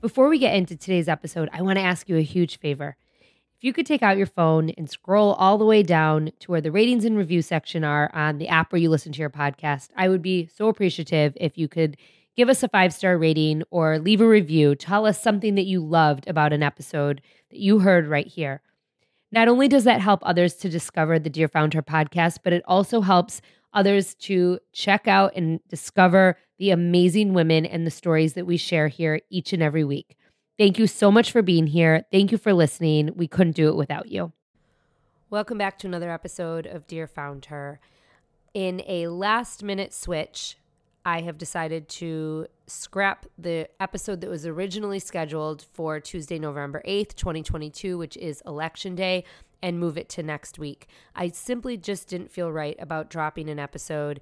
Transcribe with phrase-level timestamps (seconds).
[0.00, 2.96] Before we get into today's episode, I want to ask you a huge favor.
[3.58, 6.62] If you could take out your phone and scroll all the way down to where
[6.62, 9.90] the ratings and review section are on the app where you listen to your podcast,
[9.94, 11.98] I would be so appreciative if you could
[12.34, 14.74] give us a five star rating or leave a review.
[14.74, 18.62] Tell us something that you loved about an episode that you heard right here.
[19.30, 23.02] Not only does that help others to discover the Dear Founder podcast, but it also
[23.02, 28.56] helps others to check out and discover the amazing women and the stories that we
[28.56, 30.16] share here each and every week.
[30.58, 32.04] Thank you so much for being here.
[32.12, 33.12] Thank you for listening.
[33.16, 34.32] We couldn't do it without you.
[35.30, 37.80] Welcome back to another episode of Dear Founder.
[38.52, 40.56] In a last minute switch,
[41.04, 47.14] I have decided to scrap the episode that was originally scheduled for Tuesday, November 8th,
[47.14, 49.24] 2022, which is election day,
[49.62, 50.86] and move it to next week.
[51.14, 54.20] I simply just didn't feel right about dropping an episode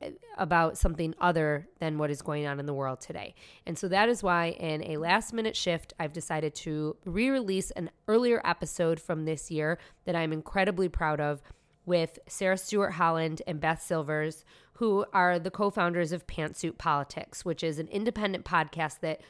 [0.00, 3.34] eh, about something other than what is going on in the world today.
[3.66, 7.70] And so that is why, in a last minute shift, I've decided to re release
[7.72, 11.42] an earlier episode from this year that I'm incredibly proud of
[11.86, 17.44] with Sarah Stewart Holland and Beth Silvers, who are the co founders of Pantsuit Politics,
[17.44, 19.20] which is an independent podcast that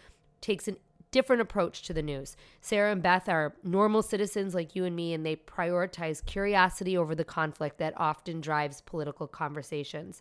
[0.40, 0.76] takes a
[1.14, 2.36] different approach to the news.
[2.60, 7.14] Sarah and Beth are normal citizens like you and me, and they prioritize curiosity over
[7.14, 10.20] the conflict that often drives political conversations.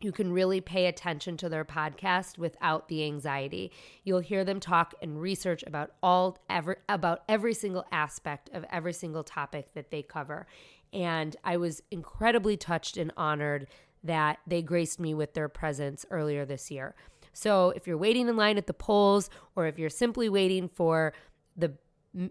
[0.00, 3.72] You can really pay attention to their podcast without the anxiety.
[4.04, 8.92] You'll hear them talk and research about all ever about every single aspect of every
[8.92, 10.46] single topic that they cover.
[10.92, 13.66] And I was incredibly touched and honored
[14.04, 16.94] that they graced me with their presence earlier this year.
[17.36, 21.12] So if you're waiting in line at the polls or if you're simply waiting for
[21.54, 21.74] the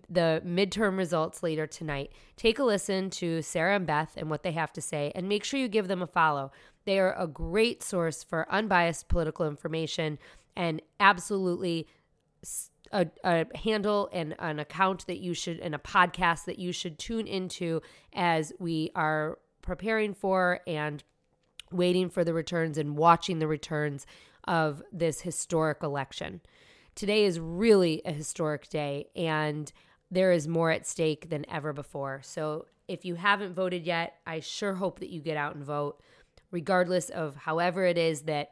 [0.10, 4.54] the midterm results later tonight, take a listen to Sarah and Beth and what they
[4.54, 6.52] have to say and make sure you give them a follow.
[6.86, 10.18] They are a great source for unbiased political information
[10.56, 11.88] and absolutely
[12.92, 16.98] a, a, handle and an account that you should and a podcast that you should
[16.98, 17.80] tune into
[18.12, 21.04] as we are preparing for and
[21.72, 24.08] waiting for the returns and watching the returns
[24.48, 26.42] of this historic election.
[26.96, 29.72] Today is really a historic day and
[30.12, 32.22] there is more at stake than ever before.
[32.24, 36.00] So if you haven't voted yet, I sure hope that you get out and vote,
[36.52, 38.52] regardless of however it is that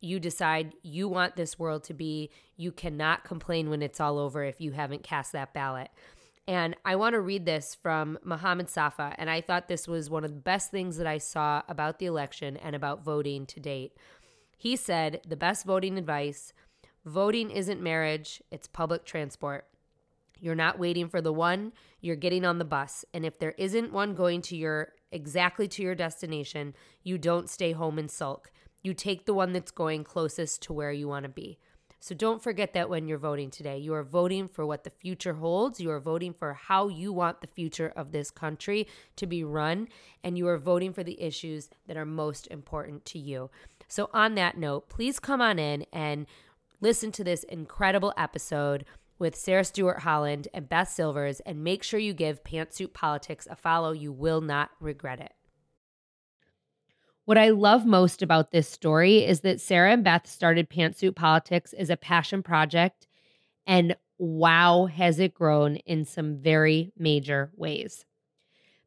[0.00, 2.30] you decide you want this world to be.
[2.56, 5.88] You cannot complain when it's all over if you haven't cast that ballot.
[6.46, 9.14] And I want to read this from Mohammed Safa.
[9.18, 12.06] And I thought this was one of the best things that I saw about the
[12.06, 13.92] election and about voting to date.
[14.60, 16.52] He said, The best voting advice
[17.06, 19.66] voting isn't marriage, it's public transport.
[20.38, 21.72] You're not waiting for the one,
[22.02, 23.06] you're getting on the bus.
[23.14, 27.72] And if there isn't one going to your exactly to your destination, you don't stay
[27.72, 28.50] home and sulk
[28.82, 31.58] you take the one that's going closest to where you want to be.
[32.02, 33.76] So don't forget that when you're voting today.
[33.76, 35.80] You are voting for what the future holds.
[35.80, 39.88] You are voting for how you want the future of this country to be run.
[40.24, 43.50] And you are voting for the issues that are most important to you.
[43.90, 46.26] So, on that note, please come on in and
[46.80, 48.84] listen to this incredible episode
[49.18, 51.40] with Sarah Stewart Holland and Beth Silvers.
[51.40, 53.90] And make sure you give Pantsuit Politics a follow.
[53.90, 55.32] You will not regret it.
[57.24, 61.72] What I love most about this story is that Sarah and Beth started Pantsuit Politics
[61.72, 63.08] as a passion project,
[63.66, 68.04] and wow, has it grown in some very major ways.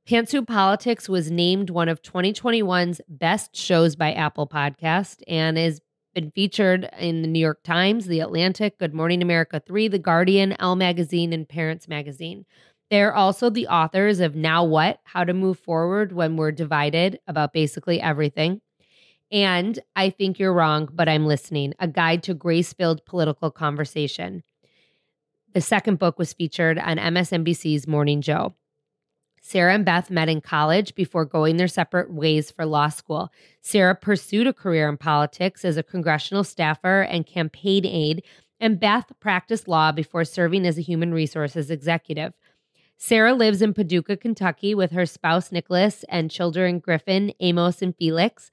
[0.05, 5.79] Pantsuit Politics was named one of 2021's best shows by Apple Podcast and has
[6.13, 10.57] been featured in the New York Times, The Atlantic, Good Morning America 3, The Guardian,
[10.59, 12.45] Elle Magazine, and Parents Magazine.
[12.91, 14.99] They're also the authors of Now What?
[15.05, 18.59] How to Move Forward When We're Divided about basically everything.
[19.31, 21.75] And I think you're wrong, but I'm listening.
[21.79, 24.43] A guide to grace filled political conversation.
[25.53, 28.53] The second book was featured on MSNBC's Morning Joe.
[29.45, 33.29] Sarah and Beth met in college before going their separate ways for law school.
[33.61, 38.23] Sarah pursued a career in politics as a congressional staffer and campaign aide,
[38.61, 42.33] and Beth practiced law before serving as a human resources executive.
[42.95, 48.49] Sarah lives in Paducah, Kentucky with her spouse Nicholas and children Griffin, Amos, and Felix.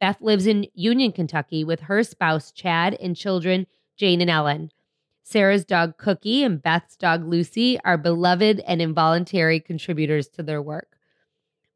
[0.00, 4.72] Beth lives in Union, Kentucky with her spouse Chad and children Jane and Ellen.
[5.24, 10.96] Sarah's dog Cookie and Beth's dog Lucy are beloved and involuntary contributors to their work.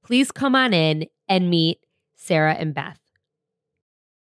[0.04, 1.80] Please come on in and meet
[2.16, 2.98] Sarah and Beth.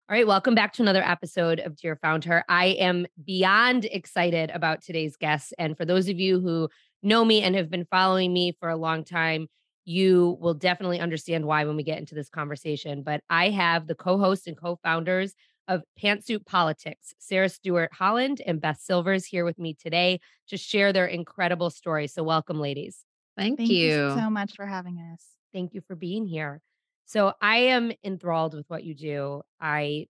[0.09, 2.43] All right, welcome back to another episode of Dear Founder.
[2.49, 5.53] I am beyond excited about today's guests.
[5.59, 6.69] And for those of you who
[7.03, 9.47] know me and have been following me for a long time,
[9.85, 13.03] you will definitely understand why when we get into this conversation.
[13.03, 15.35] But I have the co hosts and co founders
[15.69, 20.19] of Pantsuit Politics, Sarah Stewart Holland and Beth Silvers here with me today
[20.49, 22.07] to share their incredible story.
[22.07, 23.05] So, welcome, ladies.
[23.37, 24.09] Thank, Thank you.
[24.09, 25.23] you so much for having us.
[25.53, 26.59] Thank you for being here.
[27.05, 29.43] So, I am enthralled with what you do.
[29.61, 30.07] I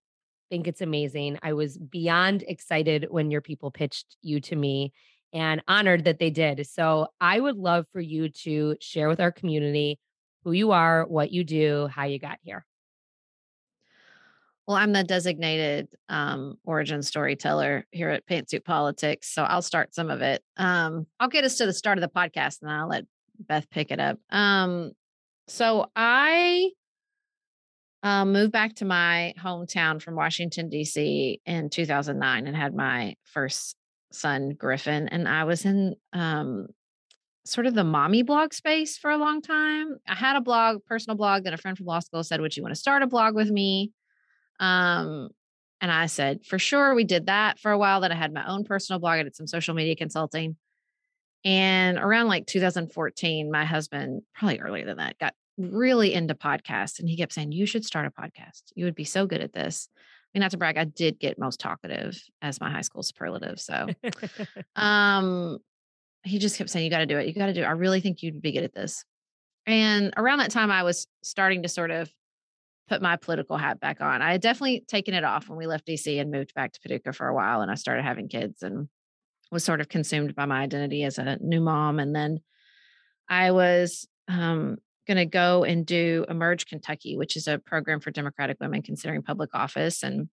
[0.48, 1.38] think it's amazing.
[1.42, 4.92] I was beyond excited when your people pitched you to me
[5.32, 6.66] and honored that they did.
[6.66, 9.98] So, I would love for you to share with our community
[10.42, 12.64] who you are, what you do, how you got here.
[14.70, 20.10] Well, I'm the designated um, origin storyteller here at Pantsuit Politics, so I'll start some
[20.10, 20.44] of it.
[20.56, 23.04] Um, I'll get us to the start of the podcast, and then I'll let
[23.40, 24.20] Beth pick it up.
[24.30, 24.92] Um,
[25.48, 26.70] so I
[28.04, 31.40] uh, moved back to my hometown from Washington D.C.
[31.44, 33.74] in 2009 and had my first
[34.12, 36.68] son, Griffin, and I was in um,
[37.44, 39.96] sort of the mommy blog space for a long time.
[40.06, 42.62] I had a blog, personal blog, that a friend from law school said, "Would you
[42.62, 43.90] want to start a blog with me?"
[44.60, 45.30] Um,
[45.80, 48.00] and I said, for sure, we did that for a while.
[48.00, 49.18] Then I had my own personal blog.
[49.18, 50.56] I did some social media consulting.
[51.44, 57.00] And around like 2014, my husband, probably earlier than that, got really into podcasts.
[57.00, 58.62] And he kept saying, You should start a podcast.
[58.74, 59.88] You would be so good at this.
[59.96, 63.58] I mean, not to brag, I did get most talkative as my high school superlative.
[63.58, 63.88] So
[64.76, 65.58] um
[66.22, 67.26] he just kept saying, You gotta do it.
[67.26, 67.66] You gotta do it.
[67.66, 69.02] I really think you'd be good at this.
[69.66, 72.10] And around that time, I was starting to sort of
[72.90, 74.20] put my political hat back on.
[74.20, 77.12] I had definitely taken it off when we left DC and moved back to Paducah
[77.12, 78.88] for a while and I started having kids and
[79.52, 82.00] was sort of consumed by my identity as a new mom.
[82.00, 82.40] And then
[83.28, 88.10] I was um, going to go and do Emerge Kentucky, which is a program for
[88.10, 90.02] Democratic women considering public office.
[90.02, 90.28] And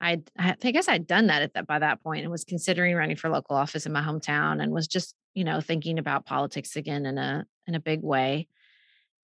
[0.00, 3.16] I, I guess I'd done that at that by that point and was considering running
[3.16, 7.04] for local office in my hometown and was just, you know, thinking about politics again
[7.04, 8.48] in a in a big way.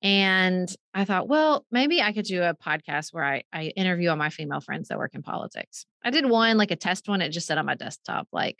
[0.03, 4.17] And I thought, well, maybe I could do a podcast where I, I interview all
[4.17, 5.87] my female friends that work in politics.
[6.05, 7.23] I did one, like a test one.
[7.23, 8.59] It just said on my desktop, like,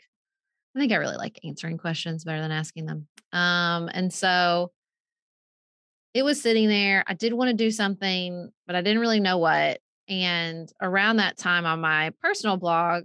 [0.75, 3.07] I think I really like answering questions better than asking them.
[3.33, 4.71] Um, and so
[6.13, 7.03] it was sitting there.
[7.07, 9.79] I did want to do something, but I didn't really know what.
[10.07, 13.03] And around that time on my personal blog,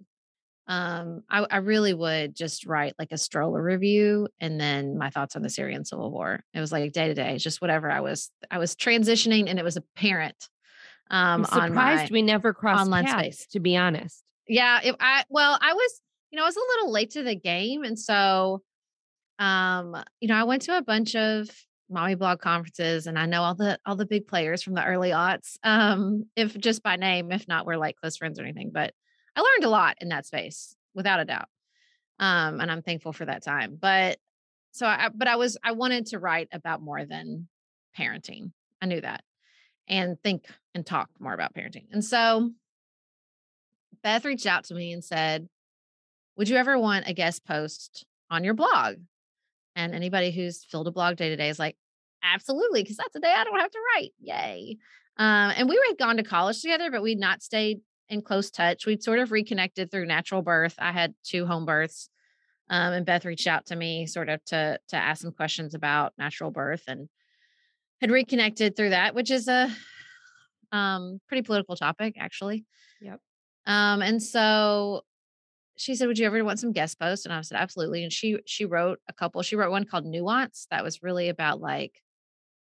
[0.68, 5.34] um, I, I, really would just write like a stroller review and then my thoughts
[5.34, 6.44] on the Syrian civil war.
[6.52, 9.64] It was like day to day, just whatever I was, I was transitioning and it
[9.64, 10.36] was apparent.
[11.10, 14.22] Um, I'm surprised we never crossed online paths, space, to be honest.
[14.46, 14.80] Yeah.
[14.84, 17.82] If I, well, I was, you know, I was a little late to the game.
[17.82, 18.60] And so,
[19.38, 21.48] um, you know, I went to a bunch of
[21.88, 25.10] mommy blog conferences and I know all the, all the big players from the early
[25.12, 28.92] aughts, um, if just by name, if not, we're like close friends or anything, but
[29.38, 31.48] I learned a lot in that space without a doubt.
[32.18, 33.78] Um, and I'm thankful for that time.
[33.80, 34.18] But
[34.72, 37.46] so I, but I was, I wanted to write about more than
[37.96, 38.50] parenting.
[38.82, 39.22] I knew that
[39.86, 41.86] and think and talk more about parenting.
[41.92, 42.50] And so
[44.02, 45.48] Beth reached out to me and said,
[46.36, 48.96] Would you ever want a guest post on your blog?
[49.76, 51.76] And anybody who's filled a blog day to day is like,
[52.24, 54.10] Absolutely, because that's a day I don't have to write.
[54.18, 54.78] Yay.
[55.16, 58.86] Um, and we had gone to college together, but we'd not stayed in close touch.
[58.86, 60.74] We'd sort of reconnected through natural birth.
[60.78, 62.08] I had two home births.
[62.70, 66.12] Um, and Beth reached out to me sort of to to ask some questions about
[66.18, 67.08] natural birth and
[68.00, 69.70] had reconnected through that, which is a
[70.70, 72.66] um, pretty political topic, actually.
[73.00, 73.20] Yep.
[73.66, 75.02] Um, and so
[75.76, 78.38] she said, "Would you ever want some guest posts?" And I said, "Absolutely." And she
[78.44, 79.42] she wrote a couple.
[79.42, 82.02] She wrote one called Nuance that was really about like,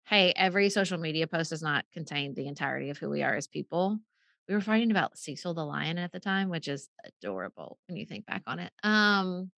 [0.05, 3.47] hey, every social media post does not contain the entirety of who we are as
[3.47, 3.97] people
[4.47, 8.05] we were fighting about Cecil the lion at the time, which is adorable when you
[8.05, 8.71] think back on it.
[8.83, 9.51] Um,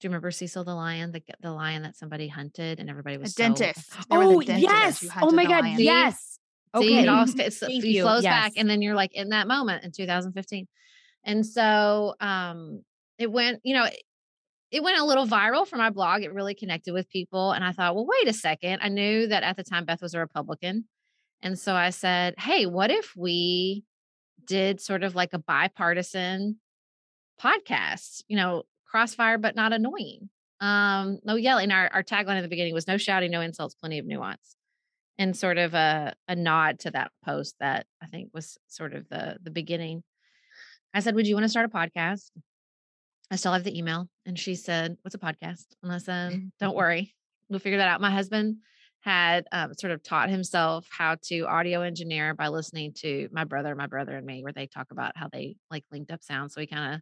[0.00, 3.30] do you remember Cecil the lion, the the lion that somebody hunted and everybody was
[3.30, 3.92] a so, dentist?
[4.10, 5.08] oh dentist yes!
[5.22, 5.80] Oh my god, lion.
[5.80, 6.38] yes.
[6.74, 8.24] Okay, See, it all it's, it flows yes.
[8.24, 10.66] back, and then you're like in that moment in 2015,
[11.24, 12.82] and so um,
[13.18, 13.60] it went.
[13.64, 14.02] You know, it,
[14.70, 16.22] it went a little viral for my blog.
[16.22, 17.52] It really connected with people.
[17.52, 18.80] And I thought, well, wait a second.
[18.82, 20.86] I knew that at the time Beth was a Republican.
[21.40, 23.84] And so I said, hey, what if we
[24.46, 26.58] did sort of like a bipartisan
[27.40, 30.30] podcast, you know, crossfire, but not annoying.
[30.60, 31.70] Um, no yelling.
[31.70, 34.56] Our, our tagline at the beginning was no shouting, no insults, plenty of nuance.
[35.18, 39.08] And sort of a, a nod to that post that I think was sort of
[39.08, 40.02] the the beginning.
[40.92, 42.30] I said, Would you want to start a podcast?
[43.30, 44.08] I still have the email.
[44.26, 45.64] And she said, What's a podcast?
[45.82, 47.14] And I said, Don't worry.
[47.48, 48.00] We'll figure that out.
[48.00, 48.56] My husband
[49.06, 53.74] had um, sort of taught himself how to audio engineer by listening to my brother,
[53.76, 56.50] my brother, and me, where they talk about how they like linked up sound.
[56.50, 57.00] So he kind of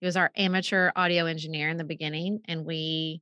[0.00, 3.20] he was our amateur audio engineer in the beginning, and we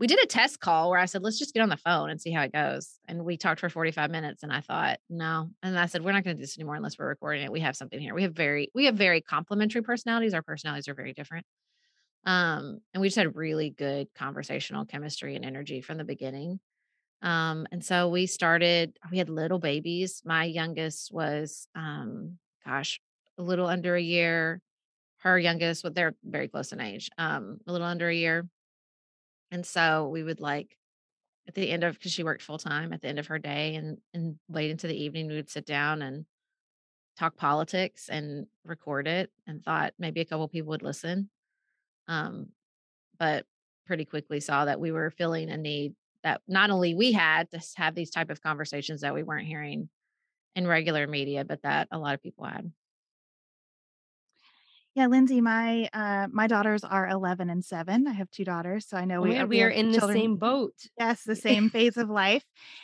[0.00, 2.20] we did a test call where I said, let's just get on the phone and
[2.20, 2.94] see how it goes.
[3.08, 5.50] And we talked for 45 minutes and I thought, no.
[5.60, 7.50] And I said, we're not going to do this anymore unless we're recording it.
[7.50, 8.14] We have something here.
[8.14, 10.34] We have very, we have very complementary personalities.
[10.34, 11.46] Our personalities are very different.
[12.24, 16.60] Um, and we just had really good conversational chemistry and energy from the beginning.
[17.22, 20.22] Um, and so we started, we had little babies.
[20.24, 23.00] My youngest was, um, gosh,
[23.38, 24.60] a little under a year.
[25.18, 28.48] Her youngest, well, they're very close in age, um, a little under a year.
[29.50, 30.76] And so we would like
[31.48, 33.74] at the end of because she worked full time at the end of her day
[33.76, 36.26] and and late into the evening we would sit down and
[37.18, 41.30] talk politics and record it and thought maybe a couple people would listen.
[42.06, 42.48] Um,
[43.18, 43.44] but
[43.86, 45.94] pretty quickly saw that we were filling a need
[46.24, 49.88] that not only we had to have these type of conversations that we weren't hearing
[50.56, 52.70] in regular media, but that a lot of people had.
[54.98, 58.08] Yeah, Lindsay, my uh my daughters are 11 and 7.
[58.08, 60.00] I have two daughters, so I know Oh, we yeah, are we are in the
[60.00, 60.18] children.
[60.18, 60.74] same boat.
[60.98, 62.42] Yes, the same phase of life.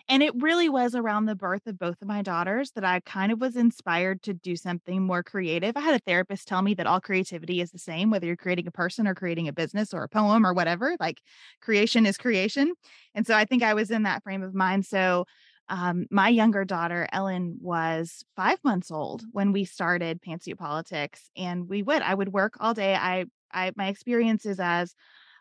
[0.09, 3.33] And it really was around the birth of both of my daughters that I kind
[3.33, 5.76] of was inspired to do something more creative.
[5.76, 8.68] I had a therapist tell me that all creativity is the same, whether you're creating
[8.68, 11.21] a person or creating a business or a poem or whatever, like
[11.61, 12.75] creation is creation.
[13.16, 14.87] And so I think I was in that frame of mind.
[14.87, 15.25] So
[15.68, 21.30] um, my younger daughter, Ellen, was five months old when we started Pantsuit Politics.
[21.37, 22.94] And we would, I would work all day.
[22.94, 24.94] I, I, my experiences as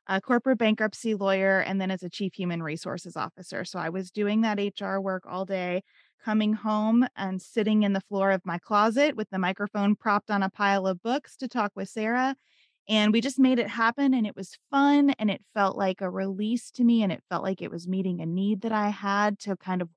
[0.08, 3.66] a corporate bankruptcy lawyer and then as a chief human resources officer.
[3.66, 5.84] So I was doing that HR work all day,
[6.24, 10.44] coming home and sitting in the floor of my closet with the microphone propped on
[10.44, 12.36] a pile of books to talk with Sarah.
[12.90, 16.10] And we just made it happen and it was fun and it felt like a
[16.10, 19.40] release to me and it felt like it was meeting a need that I had
[19.40, 19.88] to kind of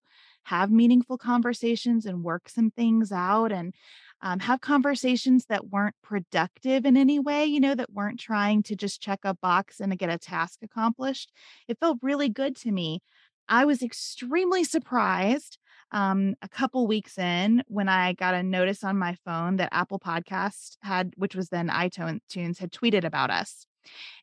[0.46, 3.74] have meaningful conversations and work some things out and
[4.22, 8.76] um, have conversations that weren't productive in any way, you know, that weren't trying to
[8.76, 11.32] just check a box and get a task accomplished.
[11.66, 13.02] It felt really good to me.
[13.48, 15.58] I was extremely surprised
[15.90, 19.98] um, a couple weeks in when I got a notice on my phone that Apple
[19.98, 23.66] Podcast had, which was then iTunes, had tweeted about us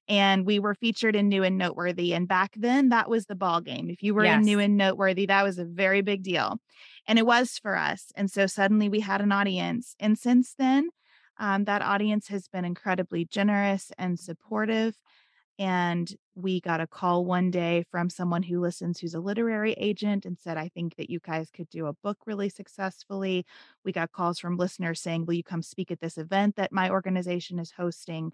[0.07, 2.13] and we were featured in New and Noteworthy.
[2.13, 3.89] And back then, that was the ball game.
[3.89, 4.39] If you were Yes.
[4.39, 6.59] in New and Noteworthy, that was a very big deal,
[7.07, 8.11] and it was for us.
[8.15, 9.95] And so suddenly we had an audience.
[9.99, 10.89] And since then,
[11.37, 14.95] um, that audience has been incredibly generous and supportive.
[15.59, 20.25] And we got a call one day from someone who listens who's a literary agent
[20.25, 23.45] and said, I think that you guys could do a book really successfully.
[23.85, 26.89] We got calls from listeners saying, Will you come speak at this event that my
[26.89, 28.31] organization is hosting?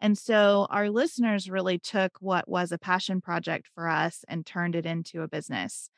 [0.00, 4.74] And so our listeners really took what was a passion project for us and turned
[4.74, 5.90] it into a business.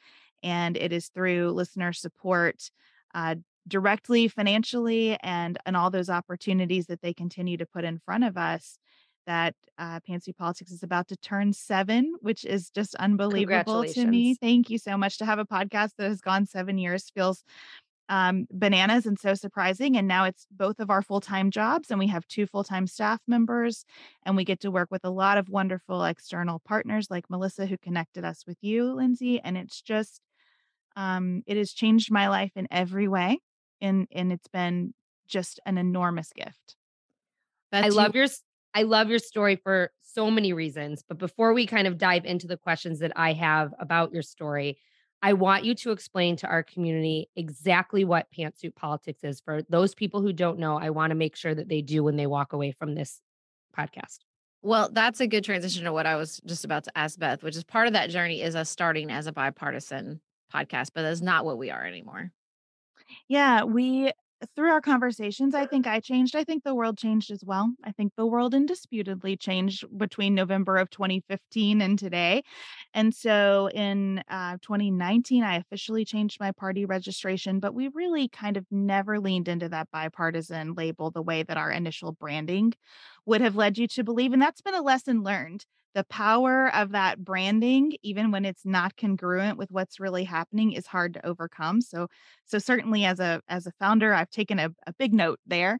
[0.42, 2.70] And it is through listener support,
[3.14, 3.36] uh,
[3.66, 8.36] directly financially, and and all those opportunities that they continue to put in front of
[8.36, 8.78] us.
[9.26, 14.34] That uh, Pantsuit Politics is about to turn seven, which is just unbelievable to me.
[14.40, 17.44] Thank you so much to have a podcast that has gone seven years feels
[18.08, 19.96] um, bananas and so surprising.
[19.96, 22.86] And now it's both of our full time jobs, and we have two full time
[22.86, 23.84] staff members,
[24.24, 27.76] and we get to work with a lot of wonderful external partners like Melissa, who
[27.78, 29.40] connected us with you, Lindsay.
[29.40, 30.20] And it's just,
[30.96, 33.40] um, it has changed my life in every way,
[33.80, 34.94] and and it's been
[35.26, 36.76] just an enormous gift.
[37.70, 38.28] Beth, I love you, your
[38.74, 41.04] I love your story for so many reasons.
[41.06, 44.78] But before we kind of dive into the questions that I have about your story,
[45.22, 49.40] I want you to explain to our community exactly what pantsuit politics is.
[49.40, 52.16] For those people who don't know, I want to make sure that they do when
[52.16, 53.20] they walk away from this
[53.76, 54.18] podcast.
[54.62, 57.56] Well, that's a good transition to what I was just about to ask Beth, which
[57.56, 60.20] is part of that journey is us starting as a bipartisan
[60.52, 62.32] podcast, but that's not what we are anymore.
[63.28, 64.12] Yeah, we
[64.54, 66.36] through our conversations, I think I changed.
[66.36, 67.72] I think the world changed as well.
[67.84, 72.42] I think the world indisputably changed between November of 2015 and today.
[72.94, 78.56] And so in uh, 2019, I officially changed my party registration, but we really kind
[78.56, 82.74] of never leaned into that bipartisan label the way that our initial branding
[83.26, 84.32] would have led you to believe.
[84.32, 85.64] And that's been a lesson learned.
[85.94, 90.86] The power of that branding, even when it's not congruent with what's really happening, is
[90.86, 91.80] hard to overcome.
[91.80, 92.08] So,
[92.44, 95.78] so certainly as a as a founder, I've taken a, a big note there.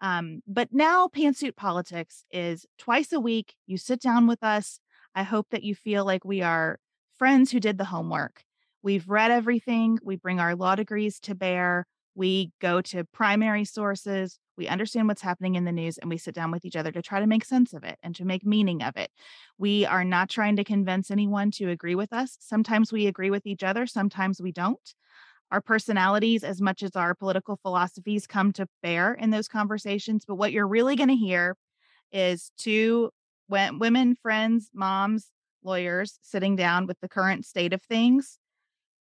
[0.00, 3.54] Um, but now pantsuit politics is twice a week.
[3.66, 4.80] You sit down with us.
[5.14, 6.78] I hope that you feel like we are
[7.18, 8.42] friends who did the homework.
[8.82, 9.98] We've read everything.
[10.02, 11.86] We bring our law degrees to bear.
[12.14, 14.38] We go to primary sources.
[14.56, 17.02] We understand what's happening in the news and we sit down with each other to
[17.02, 19.10] try to make sense of it and to make meaning of it.
[19.58, 22.36] We are not trying to convince anyone to agree with us.
[22.40, 24.94] Sometimes we agree with each other, sometimes we don't.
[25.50, 30.24] Our personalities, as much as our political philosophies, come to bear in those conversations.
[30.26, 31.56] But what you're really going to hear
[32.12, 33.10] is two
[33.48, 35.28] women, friends, moms,
[35.64, 38.38] lawyers sitting down with the current state of things,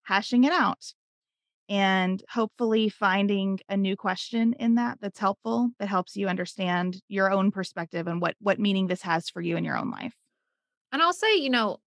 [0.03, 0.93] hashing it out
[1.69, 7.31] and hopefully finding a new question in that that's helpful that helps you understand your
[7.31, 10.13] own perspective and what what meaning this has for you in your own life.
[10.91, 11.77] And i'll say you know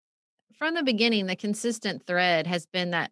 [0.58, 3.10] from the beginning the consistent thread has been that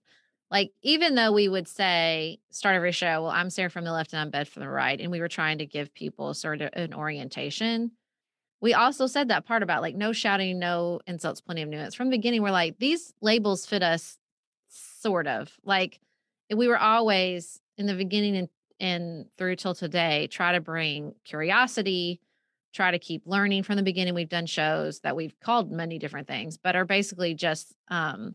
[0.50, 4.12] like even though we would say start every show well i'm sarah from the left
[4.12, 6.70] and i'm beth from the right and we were trying to give people sort of
[6.74, 7.90] an orientation
[8.60, 11.94] we also said that part about like no shouting no insults plenty of nuance.
[11.94, 14.18] From the beginning we're like these labels fit us
[14.68, 15.98] sort of like
[16.54, 22.20] we were always in the beginning and, and through till today try to bring curiosity
[22.72, 24.14] try to keep learning from the beginning.
[24.14, 28.34] We've done shows that we've called many different things but are basically just um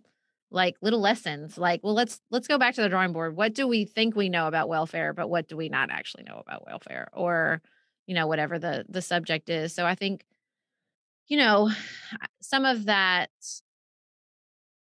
[0.52, 3.36] like little lessons like well let's let's go back to the drawing board.
[3.36, 6.42] What do we think we know about welfare but what do we not actually know
[6.46, 7.08] about welfare?
[7.14, 7.62] Or
[8.08, 9.74] you know whatever the the subject is.
[9.74, 10.26] So i think
[11.28, 11.72] you know
[12.42, 13.30] some of that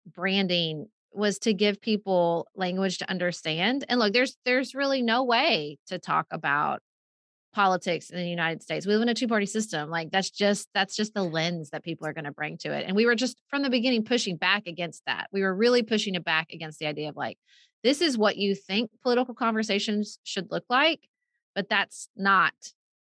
[0.06, 3.86] branding was to give people language to understand.
[3.90, 6.82] And look, there's there's really no way to talk about
[7.54, 8.86] politics in the United States.
[8.86, 9.90] We live in a two-party system.
[9.90, 12.86] Like that's just that's just the lens that people are going to bring to it.
[12.88, 15.28] And we were just from the beginning pushing back against that.
[15.32, 17.38] We were really pushing it back against the idea of like
[17.84, 21.02] this is what you think political conversations should look like,
[21.56, 22.54] but that's not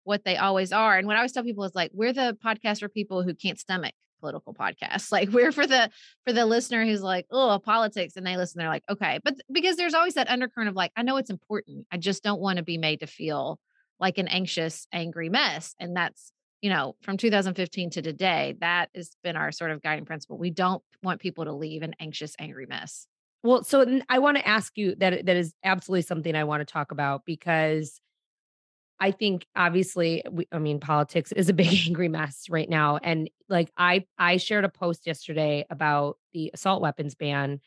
[0.04, 0.98] what they always are.
[0.98, 3.60] And what I always tell people is like we're the podcast for people who can't
[3.60, 5.12] stomach political podcast.
[5.12, 5.90] Like we're for the
[6.26, 9.20] for the listener who's like, oh, politics, and they listen, they're like, okay.
[9.24, 11.86] But because there's always that undercurrent of like, I know it's important.
[11.92, 13.60] I just don't want to be made to feel
[14.00, 15.76] like an anxious, angry mess.
[15.80, 16.32] And that's,
[16.62, 20.38] you know, from 2015 to today, that has been our sort of guiding principle.
[20.38, 23.08] We don't want people to leave an anxious, angry mess.
[23.44, 26.72] Well, so I want to ask you that that is absolutely something I want to
[26.72, 28.00] talk about because
[29.02, 33.10] I think obviously we, I mean politics is a big angry mess right now mm-hmm.
[33.10, 37.60] and like I I shared a post yesterday about the assault weapons ban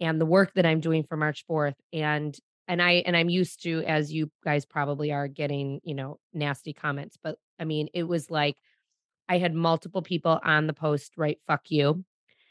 [0.00, 3.64] and the work that I'm doing for March 4th and and I and I'm used
[3.64, 8.04] to as you guys probably are getting, you know, nasty comments but I mean it
[8.04, 8.56] was like
[9.28, 12.04] I had multiple people on the post write fuck you.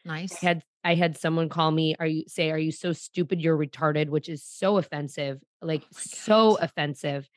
[0.04, 0.44] Nice.
[0.44, 3.58] I had I had someone call me are you say are you so stupid you're
[3.58, 7.30] retarded which is so offensive like oh so offensive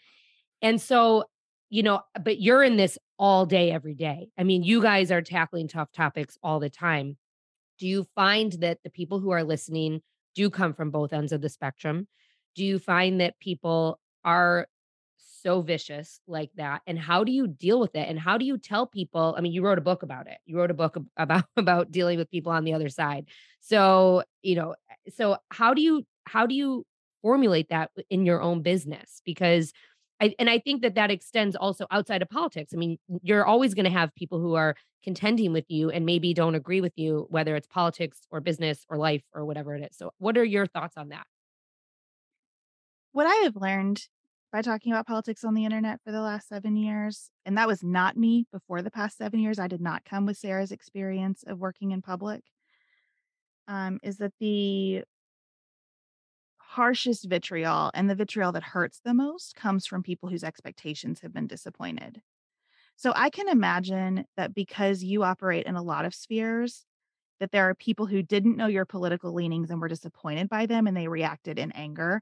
[0.62, 1.24] and so,
[1.70, 4.28] you know, but you're in this all day, every day.
[4.38, 7.16] I mean, you guys are tackling tough topics all the time.
[7.78, 10.00] Do you find that the people who are listening
[10.34, 12.06] do come from both ends of the spectrum?
[12.54, 14.66] Do you find that people are
[15.18, 18.58] so vicious like that and how do you deal with it and how do you
[18.58, 21.44] tell people i mean you wrote a book about it you wrote a book about
[21.56, 23.26] about dealing with people on the other side
[23.60, 24.74] so you know
[25.14, 26.84] so how do you how do you
[27.22, 29.72] formulate that in your own business because
[30.20, 32.72] I, and I think that that extends also outside of politics.
[32.74, 36.34] I mean, you're always going to have people who are contending with you and maybe
[36.34, 39.96] don't agree with you, whether it's politics or business or life or whatever it is.
[39.96, 41.26] So, what are your thoughts on that?
[43.12, 44.06] What I have learned
[44.52, 47.82] by talking about politics on the internet for the last seven years, and that was
[47.82, 51.58] not me before the past seven years, I did not come with Sarah's experience of
[51.58, 52.42] working in public,
[53.68, 55.04] um, is that the
[56.78, 61.34] harshest vitriol and the vitriol that hurts the most comes from people whose expectations have
[61.34, 62.22] been disappointed.
[62.94, 66.86] So I can imagine that because you operate in a lot of spheres,
[67.40, 70.86] that there are people who didn't know your political leanings and were disappointed by them
[70.86, 72.20] and they reacted in anger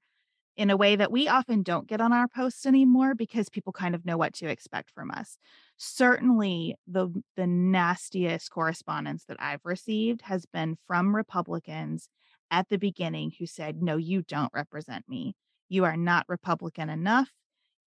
[0.56, 3.94] in a way that we often don't get on our posts anymore because people kind
[3.94, 5.36] of know what to expect from us.
[5.76, 12.08] Certainly the the nastiest correspondence that I've received has been from Republicans
[12.50, 15.34] at the beginning who said, No, you don't represent me.
[15.68, 17.30] You are not Republican enough.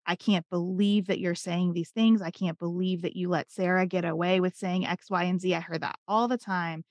[0.06, 2.22] I can't believe that you're saying these things.
[2.22, 5.54] I can't believe that you let Sarah get away with saying X, Y, and Z.
[5.54, 6.84] I heard that all the time.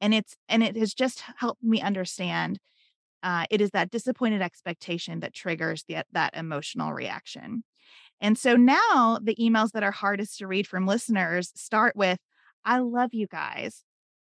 [0.00, 2.58] And it's and it has just helped me understand
[3.22, 7.62] uh, it is that disappointed expectation that triggers the, that emotional reaction.
[8.20, 12.18] And so now the emails that are hardest to read from listeners start with,
[12.64, 13.84] I love you guys.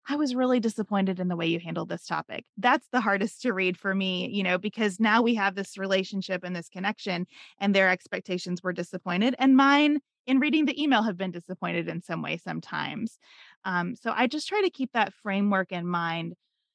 [0.08, 2.44] I was really disappointed in the way you handled this topic.
[2.56, 6.44] That's the hardest to read for me, you know, because now we have this relationship
[6.44, 7.26] and this connection,
[7.58, 9.34] and their expectations were disappointed.
[9.38, 13.18] And mine in reading the email have been disappointed in some way sometimes.
[13.64, 16.34] Um, so I just try to keep that framework in mind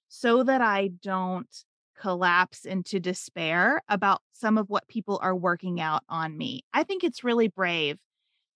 [0.09, 1.47] so that I don't
[1.99, 6.63] collapse into despair about some of what people are working out on me.
[6.73, 7.97] I think it's really brave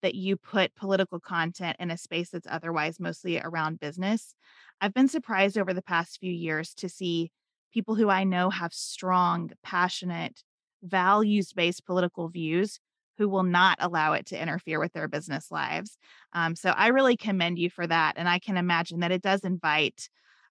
[0.02, 4.34] that you put political content in a space that's otherwise mostly around business.
[4.80, 7.30] I've been surprised over the past few years to see
[7.72, 10.42] people who I know have strong, passionate,
[10.82, 12.78] values based political views
[13.18, 15.96] who will not allow it to interfere with their business lives.
[16.32, 18.14] Um, so I really commend you for that.
[18.16, 20.08] And I can imagine that it does invite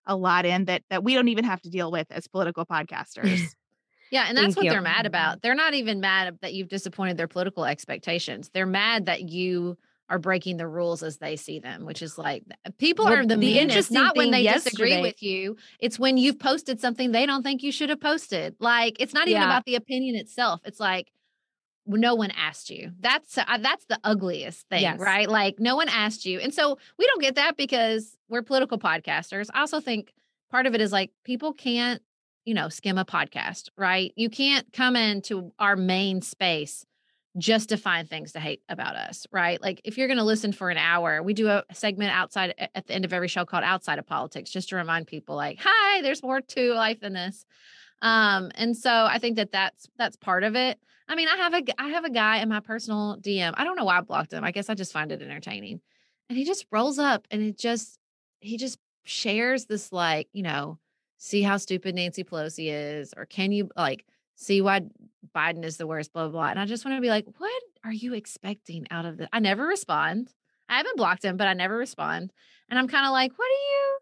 [0.08, 3.56] a lot in that that we don't even have to deal with as political podcasters.
[4.12, 4.72] Yeah, and that's Thank what you.
[4.72, 5.42] they're mad about.
[5.42, 8.50] They're not even mad that you've disappointed their political expectations.
[8.54, 9.78] They're mad that you
[10.10, 12.44] are breaking the rules as they see them, which is like
[12.78, 15.58] people well, are the, the meanest, not when they disagree with you.
[15.80, 18.56] It's when you've posted something they don't think you should have posted.
[18.60, 19.48] Like it's not even yeah.
[19.48, 20.62] about the opinion itself.
[20.64, 21.12] It's like
[21.88, 22.92] no one asked you.
[23.00, 25.00] That's uh, that's the ugliest thing, yes.
[25.00, 25.30] right?
[25.30, 26.40] Like no one asked you.
[26.40, 29.50] And so we don't get that because we're political podcasters.
[29.54, 30.14] I also think
[30.52, 32.02] part of it is like people can't,
[32.46, 34.14] you know, skim a podcast, right?
[34.16, 36.86] You can't come into our main space
[37.38, 39.62] just to find things to hate about us, right?
[39.62, 42.88] Like if you're going to listen for an hour, we do a segment outside at
[42.88, 46.02] the end of every show called Outside of Politics just to remind people like, "Hi,
[46.02, 47.46] there's more to life than this."
[48.02, 50.80] Um and so I think that that's that's part of it.
[51.10, 53.54] I mean, I have a I have a guy in my personal DM.
[53.58, 54.44] I don't know why I blocked him.
[54.44, 55.82] I guess I just find it entertaining.
[56.30, 58.00] And he just rolls up and it just
[58.40, 60.80] he just shares this like, you know,
[61.18, 64.82] see how stupid Nancy Pelosi is or can you like see why
[65.36, 66.32] Biden is the worst blah blah.
[66.32, 66.50] blah.
[66.50, 69.28] And I just want to be like, what are you expecting out of this?
[69.34, 70.34] I never respond.
[70.70, 72.34] I haven't blocked him, but I never respond.
[72.70, 73.98] And I'm kind of like, what are you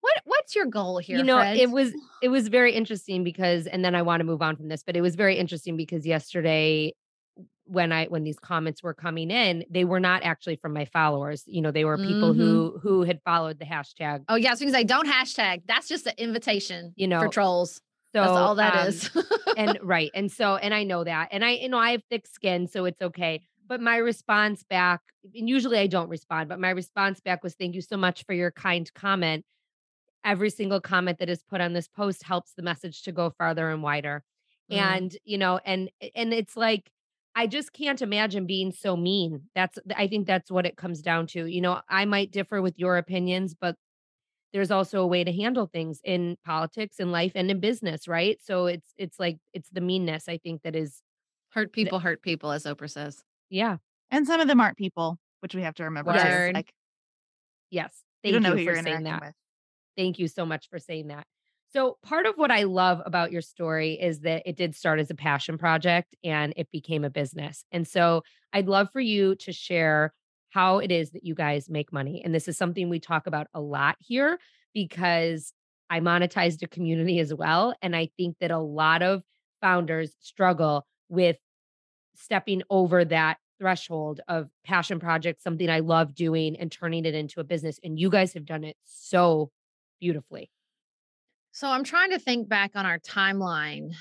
[0.00, 1.18] what what's your goal here?
[1.18, 1.56] You know, Fred?
[1.56, 1.92] it was
[2.22, 4.96] it was very interesting because and then I want to move on from this, but
[4.96, 6.92] it was very interesting because yesterday
[7.66, 11.44] when I when these comments were coming in, they were not actually from my followers.
[11.46, 12.40] You know, they were people mm-hmm.
[12.40, 14.24] who who had followed the hashtag.
[14.28, 15.62] Oh yeah, so because I don't hashtag.
[15.66, 17.80] That's just an invitation, you know, for trolls.
[18.14, 19.10] So that's all that um, is.
[19.56, 20.10] and right.
[20.14, 21.28] And so and I know that.
[21.32, 23.42] And I you know I have thick skin, so it's okay.
[23.68, 25.00] But my response back,
[25.34, 28.32] and usually I don't respond, but my response back was thank you so much for
[28.32, 29.44] your kind comment
[30.26, 33.70] every single comment that is put on this post helps the message to go farther
[33.70, 34.24] and wider.
[34.70, 34.76] Mm.
[34.76, 36.90] And, you know, and and it's like
[37.38, 39.42] I just can't imagine being so mean.
[39.54, 41.44] That's I think that's what it comes down to.
[41.44, 43.76] You know, I might differ with your opinions, but
[44.54, 48.38] there's also a way to handle things in politics in life and in business, right?
[48.42, 51.02] So it's it's like it's the meanness I think that is
[51.50, 53.22] hurt people hurt people as Oprah says.
[53.50, 53.76] Yeah.
[54.10, 56.12] And some of them aren't people, which we have to remember.
[56.14, 56.54] Yes.
[56.54, 56.72] Like,
[57.70, 58.02] yes.
[58.22, 59.20] Thank you, you for saying that.
[59.20, 59.34] With.
[59.96, 61.26] Thank you so much for saying that.
[61.72, 65.10] So, part of what I love about your story is that it did start as
[65.10, 67.64] a passion project and it became a business.
[67.72, 70.12] And so, I'd love for you to share
[70.50, 72.22] how it is that you guys make money.
[72.24, 74.38] And this is something we talk about a lot here
[74.72, 75.52] because
[75.90, 77.74] I monetized a community as well.
[77.82, 79.22] And I think that a lot of
[79.60, 81.36] founders struggle with
[82.14, 87.40] stepping over that threshold of passion project, something I love doing and turning it into
[87.40, 87.78] a business.
[87.82, 89.50] And you guys have done it so
[90.00, 90.50] beautifully.
[91.56, 93.94] So I'm trying to think back on our timeline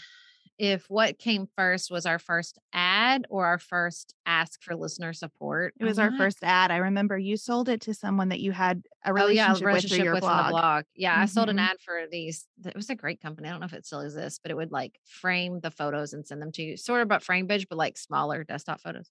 [0.59, 5.73] if what came first was our first ad or our first ask for listener support.
[5.79, 6.69] It was our first ad.
[6.69, 9.99] I remember you sold it to someone that you had a relationship, oh, yeah, relationship
[9.99, 10.49] with, with, your blog.
[10.49, 10.83] blog.
[10.95, 11.21] Yeah, mm-hmm.
[11.21, 11.65] I sold an mm-hmm.
[11.65, 12.45] ad for these.
[12.65, 13.47] It was a great company.
[13.47, 16.27] I don't know if it still exists, but it would like frame the photos and
[16.27, 19.09] send them to you, sort of about Framebridge, but like smaller desktop photos.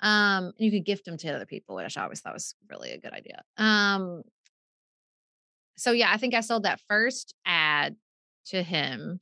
[0.00, 3.00] Um, you could gift them to other people, which I always thought was really a
[3.00, 3.42] good idea.
[3.56, 4.22] Um,
[5.76, 7.96] so yeah, I think I sold that first ad
[8.46, 9.20] to him.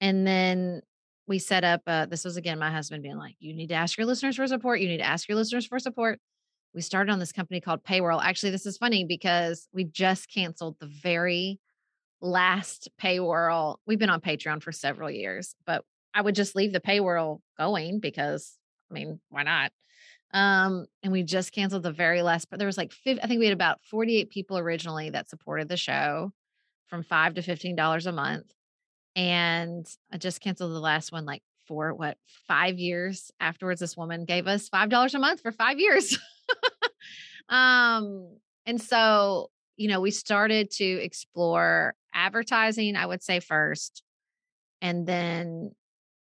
[0.00, 0.82] And then
[1.26, 3.96] we set up uh, this was again my husband being like, you need to ask
[3.96, 4.80] your listeners for support.
[4.80, 6.18] You need to ask your listeners for support.
[6.74, 8.22] We started on this company called Paywhirl.
[8.22, 11.58] Actually, this is funny because we just canceled the very
[12.20, 13.76] last Paywhirl.
[13.86, 18.00] We've been on Patreon for several years, but I would just leave the Paywhirl going
[18.00, 18.56] because
[18.90, 19.72] I mean, why not?
[20.32, 23.40] Um, and we just canceled the very last, but there was like, 50, I think
[23.40, 26.32] we had about 48 people originally that supported the show
[26.86, 28.52] from five to $15 a month.
[29.16, 32.16] And I just canceled the last one like for what,
[32.46, 33.80] five years afterwards.
[33.80, 36.16] This woman gave us $5 a month for five years.
[37.48, 44.02] um, and so, you know, we started to explore advertising, I would say first,
[44.80, 45.72] and then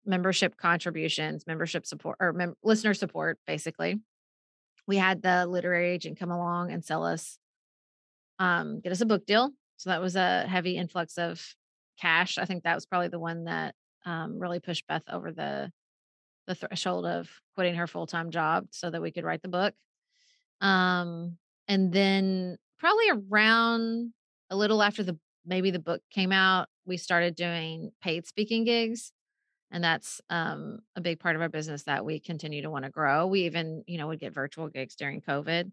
[0.06, 4.00] membership contributions, membership support, or mem- listener support, basically.
[4.88, 7.38] We had the literary agent come along and sell us,
[8.40, 9.52] um, get us a book deal.
[9.78, 11.42] So that was a heavy influx of
[12.00, 12.38] cash.
[12.38, 15.72] I think that was probably the one that um, really pushed Beth over the
[16.46, 19.74] the threshold of quitting her full time job so that we could write the book.
[20.60, 21.38] Um,
[21.70, 24.12] and then probably around
[24.50, 29.14] a little after the maybe the book came out, we started doing paid speaking gigs
[29.74, 32.92] and that's um, a big part of our business that we continue to want to
[32.92, 33.26] grow.
[33.26, 35.72] We even you know would get virtual gigs during covid.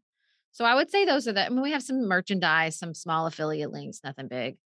[0.52, 3.26] So i would say those are the i mean we have some merchandise some small
[3.26, 4.56] affiliate links nothing big.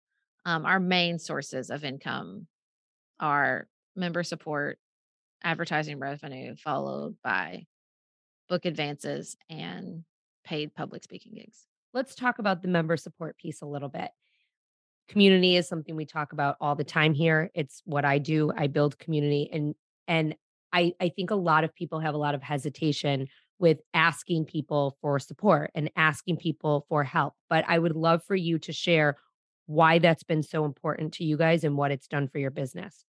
[0.47, 2.47] Um, our main sources of income
[3.19, 3.67] are
[3.97, 4.79] member support
[5.43, 7.67] advertising revenue followed by
[8.49, 10.05] book advances and
[10.45, 11.67] paid public speaking gigs.
[11.93, 14.11] Let's talk about the member support piece a little bit
[15.09, 17.51] community is something we talk about all the time here.
[17.55, 18.53] It's what I do.
[18.57, 19.75] I build community and
[20.09, 20.35] and
[20.73, 24.97] I I think a lot of people have a lot of hesitation with asking people
[25.01, 27.35] for support and asking people for help.
[27.49, 29.17] But I would love for you to share
[29.67, 33.05] why that's been so important to you guys and what it's done for your business.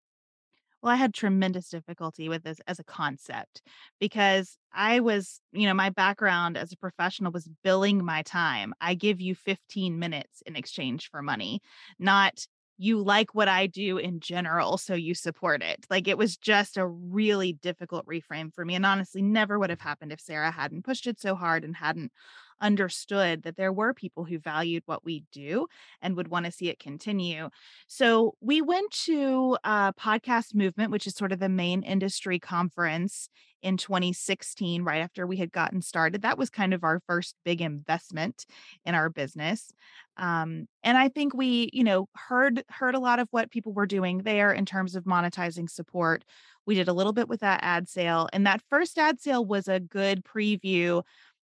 [0.85, 3.63] Well, I had tremendous difficulty with this as a concept
[3.99, 8.75] because I was, you know, my background as a professional was billing my time.
[8.83, 11.63] I give you 15 minutes in exchange for money,
[11.99, 15.87] not you like what I do in general, so you support it.
[15.89, 18.75] Like it was just a really difficult reframe for me.
[18.75, 22.13] And honestly, never would have happened if Sarah hadn't pushed it so hard and hadn't
[22.61, 25.67] understood that there were people who valued what we do
[26.01, 27.51] and would want to see it continue.
[27.87, 33.29] So we went to a podcast movement, which is sort of the main industry conference
[33.65, 36.23] in 2016, right after we had gotten started.
[36.23, 38.45] That was kind of our first big investment
[38.85, 39.73] in our business.
[40.19, 43.87] Um, and I think we, you know, heard heard a lot of what people were
[43.87, 46.25] doing there in terms of monetizing support.
[46.67, 49.67] We did a little bit with that ad sale, and that first ad sale was
[49.67, 51.03] a good preview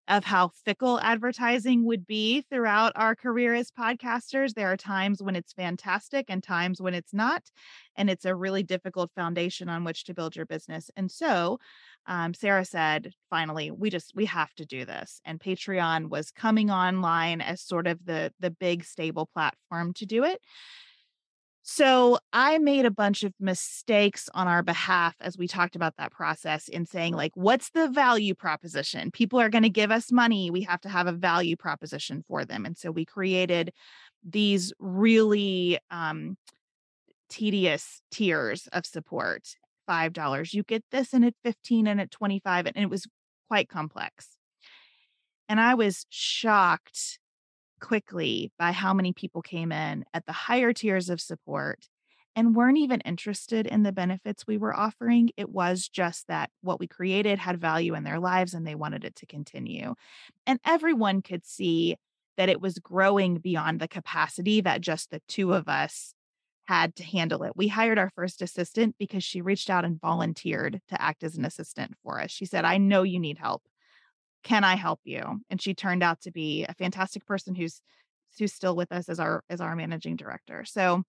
[0.09, 4.55] of how fickle advertising would be throughout our career as podcasters.
[4.55, 7.45] There are times when it's fantastic and times when it's not.
[7.97, 10.91] And it's a really difficult foundation on which to build your business.
[10.97, 11.59] And so
[12.07, 15.21] um, Sarah said, finally, we just we have to do this.
[15.25, 20.25] And Patreon was coming online as sort of the the big stable platform to do
[20.25, 20.41] it.
[21.63, 26.11] So I made a bunch of mistakes on our behalf as we talked about that
[26.11, 29.11] process in saying, like, what's the value proposition?
[29.11, 30.51] People are going to give us money.
[30.51, 32.65] We have to have a value proposition for them.
[32.65, 33.73] And so we created
[34.25, 36.37] these really um,
[37.29, 39.55] tedious tiers of support
[39.89, 40.55] $5.
[40.55, 42.67] You get this and at 15 and at 25.
[42.67, 43.07] And it was
[43.49, 44.29] quite complex.
[45.49, 47.20] And I was shocked
[47.81, 51.89] quickly by how many people came in at the higher tiers of support
[52.37, 55.31] and weren't even interested in the benefits we were offering.
[55.37, 59.05] It was just that what we created had value in their lives and they wanted
[59.05, 59.95] it to continue.
[60.47, 61.97] And everyone could see
[62.37, 66.15] that it was growing beyond the capacity that just the two of us
[66.67, 67.53] had to handle it.
[67.57, 71.45] We hired our first assistant because she reached out and volunteered to act as an
[71.45, 72.31] assistant for us.
[72.31, 73.63] She said, I know you need help
[74.43, 75.41] can I help you?
[75.51, 77.81] And she turned out to be a fantastic person who's
[78.39, 80.65] who's still with us as our as our managing director.
[80.65, 81.03] So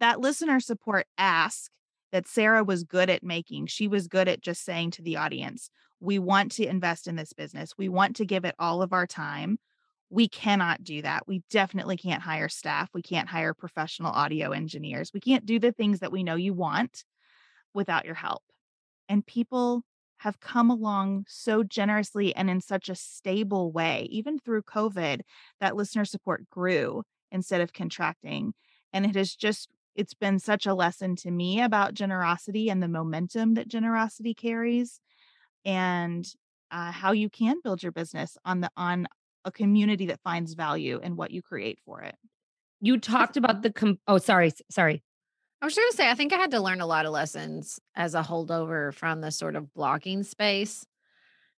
[0.00, 1.70] that listener support ask
[2.10, 3.66] that Sarah was good at making.
[3.66, 7.32] She was good at just saying to the audience, we want to invest in this
[7.32, 7.74] business.
[7.78, 9.58] We want to give it all of our time.
[10.10, 11.26] We cannot do that.
[11.26, 12.90] We definitely can't hire staff.
[12.92, 15.10] We can't hire professional audio engineers.
[15.14, 17.04] We can't do the things that we know you want
[17.72, 18.42] without your help.
[19.08, 19.84] And people
[20.22, 24.06] have come along so generously and in such a stable way.
[24.08, 25.22] Even through COVID,
[25.60, 28.54] that listener support grew instead of contracting.
[28.92, 32.86] And it has just, it's been such a lesson to me about generosity and the
[32.86, 35.00] momentum that generosity carries
[35.64, 36.24] and
[36.70, 39.08] uh, how you can build your business on the on
[39.44, 42.14] a community that finds value in what you create for it.
[42.80, 45.02] You talked about the com- oh sorry sorry
[45.62, 47.78] I was going to say, I think I had to learn a lot of lessons
[47.94, 50.84] as a holdover from the sort of blogging space.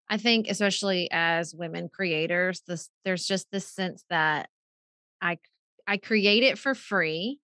[0.09, 4.49] I think, especially as women creators, this there's just this sense that
[5.21, 5.37] I
[5.87, 7.39] I create it for free,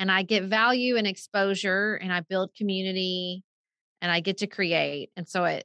[0.00, 3.44] and I get value and exposure, and I build community,
[4.02, 5.64] and I get to create, and so it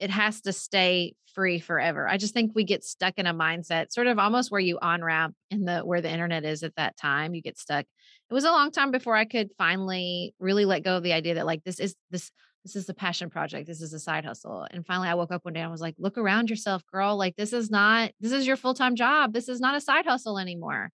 [0.00, 2.08] it has to stay free forever.
[2.08, 5.02] I just think we get stuck in a mindset, sort of almost where you on
[5.02, 7.34] ramp in the where the internet is at that time.
[7.34, 7.86] You get stuck.
[8.30, 11.34] It was a long time before I could finally really let go of the idea
[11.34, 12.30] that like this is this
[12.64, 13.66] this is a passion project.
[13.66, 14.66] This is a side hustle.
[14.70, 17.16] And finally I woke up one day and was like, look around yourself, girl.
[17.18, 19.32] Like this is not this is your full-time job.
[19.32, 20.90] This is not a side hustle anymore.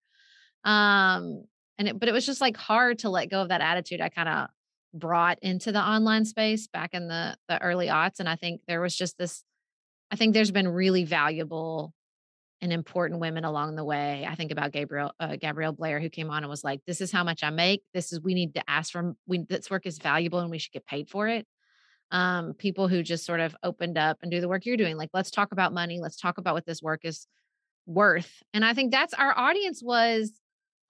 [0.65, 1.45] Um
[1.79, 4.01] and it, but it was just like hard to let go of that attitude.
[4.01, 4.49] I kind of
[4.93, 8.81] brought into the online space back in the the early aughts and i think there
[8.81, 9.45] was just this
[10.11, 11.93] i think there's been really valuable
[12.63, 16.31] and important women along the way i think about Gabriel uh, gabrielle blair who came
[16.31, 17.83] on and was like this is how much i make.
[17.95, 20.73] This is we need to ask for we this work is valuable and we should
[20.73, 21.47] get paid for it.
[22.11, 25.11] Um people who just sort of opened up and do the work you're doing like
[25.13, 26.01] let's talk about money.
[26.01, 27.27] Let's talk about what this work is
[27.87, 28.43] worth.
[28.53, 30.33] And i think that's our audience was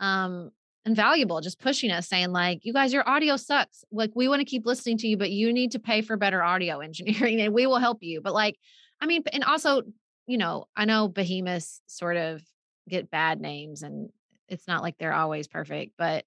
[0.01, 0.51] um
[0.87, 3.85] invaluable just pushing us saying like you guys your audio sucks.
[3.93, 6.43] Like we want to keep listening to you but you need to pay for better
[6.43, 8.21] audio engineering and we will help you.
[8.21, 8.57] But like
[9.03, 9.83] i mean and also
[10.31, 12.43] you know i know behemoths sort of
[12.89, 14.11] get bad names and
[14.49, 16.25] it's not like they're always perfect but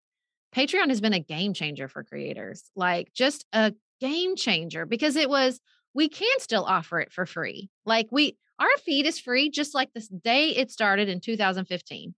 [0.55, 5.29] patreon has been a game changer for creators like just a game changer because it
[5.29, 5.59] was
[5.93, 9.91] we can still offer it for free like we our feed is free just like
[9.93, 12.13] this day it started in 2015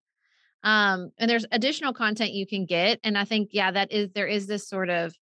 [0.63, 2.99] um, and there's additional content you can get.
[3.03, 5.15] And I think, yeah, that is, there is this sort of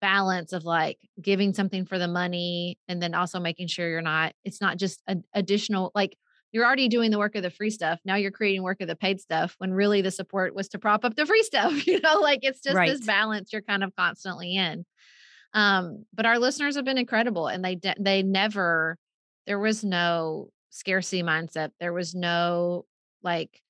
[0.00, 4.32] balance of like giving something for the money and then also making sure you're not,
[4.44, 6.16] it's not just an additional, like
[6.52, 8.00] you're already doing the work of the free stuff.
[8.04, 11.04] Now you're creating work of the paid stuff when really the support was to prop
[11.04, 11.86] up the free stuff.
[11.86, 12.90] You know, like it's just right.
[12.90, 14.84] this balance you're kind of constantly in.
[15.54, 18.98] Um, but our listeners have been incredible and they, de- they never,
[19.46, 21.70] there was no scarcity mindset.
[21.80, 22.84] There was no
[23.22, 23.60] like,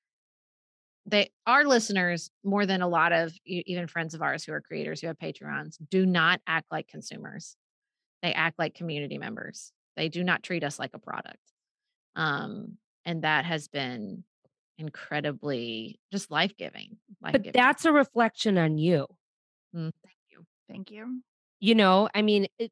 [1.10, 5.00] they our listeners more than a lot of even friends of ours who are creators
[5.00, 7.56] who have patreons do not act like consumers.
[8.22, 9.72] They act like community members.
[9.96, 11.38] They do not treat us like a product.
[12.16, 14.24] Um and that has been
[14.76, 17.52] incredibly just life-giving, life-giving.
[17.52, 19.06] but that's a reflection on you.
[19.74, 20.44] Mm, thank you.
[20.68, 21.22] Thank you.
[21.60, 22.70] You know i mean it,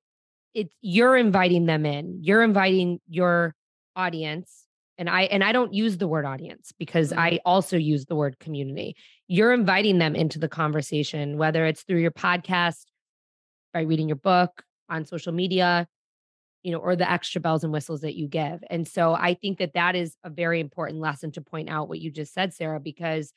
[0.54, 2.20] it's you're inviting them in.
[2.22, 3.54] You're inviting your
[3.94, 4.65] audience
[4.98, 7.20] and I and I don't use the word audience because mm-hmm.
[7.20, 8.96] I also use the word community.
[9.28, 12.84] You're inviting them into the conversation, whether it's through your podcast,
[13.74, 15.86] by reading your book, on social media,
[16.62, 18.62] you know, or the extra bells and whistles that you give.
[18.70, 22.00] And so I think that that is a very important lesson to point out what
[22.00, 23.32] you just said, Sarah, because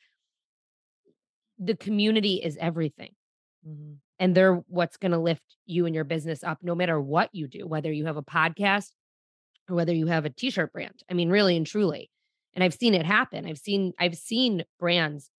[1.58, 3.12] the community is everything.
[3.66, 3.94] Mm-hmm.
[4.18, 7.46] And they're what's going to lift you and your business up no matter what you
[7.46, 8.90] do, whether you have a podcast,
[9.70, 11.02] or whether you have a t-shirt brand.
[11.08, 12.10] I mean, really and truly.
[12.54, 13.46] And I've seen it happen.
[13.46, 15.30] I've seen I've seen brands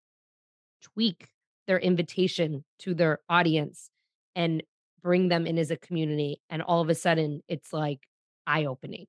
[0.81, 1.27] tweak
[1.67, 3.89] their invitation to their audience
[4.35, 4.63] and
[5.03, 7.99] bring them in as a community and all of a sudden it's like
[8.47, 9.07] eye-opening.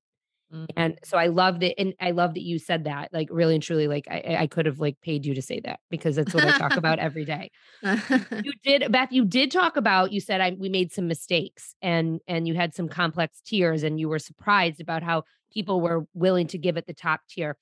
[0.52, 0.64] Mm-hmm.
[0.76, 1.74] And so I loved it.
[1.78, 4.66] And I love that you said that, like really and truly, like I, I could
[4.66, 7.50] have like paid you to say that because that's what I talk about every day.
[7.82, 12.20] you did, Beth, you did talk about, you said I, we made some mistakes and,
[12.26, 16.46] and you had some complex tiers and you were surprised about how people were willing
[16.48, 17.56] to give at the top tier.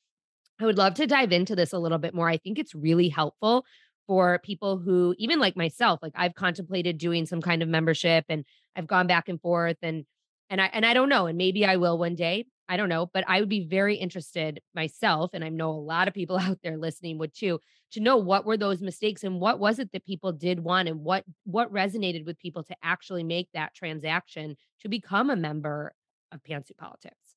[0.61, 2.29] I would love to dive into this a little bit more.
[2.29, 3.65] I think it's really helpful
[4.07, 8.45] for people who, even like myself, like I've contemplated doing some kind of membership and
[8.75, 10.05] I've gone back and forth and
[10.51, 12.47] and I and I don't know, and maybe I will one day.
[12.71, 16.07] I don't know, but I would be very interested myself, and I know a lot
[16.07, 17.59] of people out there listening would too,
[17.91, 21.01] to know what were those mistakes and what was it that people did want and
[21.01, 25.93] what what resonated with people to actually make that transaction to become a member
[26.31, 27.35] of Pantsuit Politics.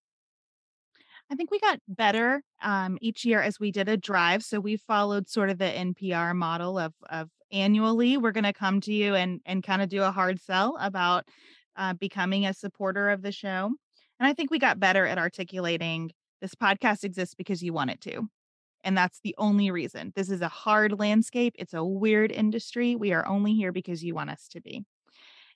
[1.31, 4.43] I think we got better um, each year as we did a drive.
[4.43, 8.81] So we followed sort of the NPR model of of annually we're going to come
[8.81, 11.25] to you and and kind of do a hard sell about
[11.75, 13.71] uh, becoming a supporter of the show.
[14.19, 18.01] And I think we got better at articulating this podcast exists because you want it
[18.01, 18.27] to.
[18.83, 20.11] And that's the only reason.
[20.15, 21.55] This is a hard landscape.
[21.57, 22.95] It's a weird industry.
[22.95, 24.83] We are only here because you want us to be.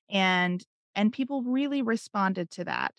[0.09, 0.63] And
[0.95, 2.93] and people really responded to that.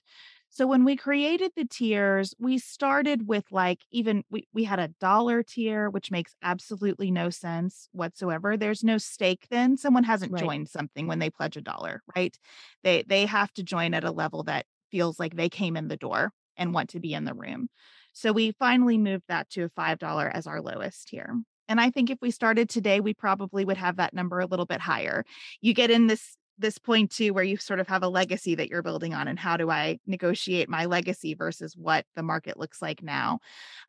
[0.51, 4.89] So when we created the tiers, we started with like even we we had a
[5.01, 8.57] dollar tier which makes absolutely no sense whatsoever.
[8.57, 9.77] There's no stake then.
[9.77, 10.43] Someone hasn't right.
[10.43, 12.37] joined something when they pledge a dollar, right?
[12.83, 15.97] They they have to join at a level that feels like they came in the
[15.97, 17.69] door and want to be in the room.
[18.13, 21.35] So we finally moved that to a $5 as our lowest tier.
[21.69, 24.67] And I think if we started today, we probably would have that number a little
[24.67, 25.25] bit higher.
[25.61, 28.69] You get in this this point too where you sort of have a legacy that
[28.69, 32.83] you're building on and how do i negotiate my legacy versus what the market looks
[32.83, 33.39] like now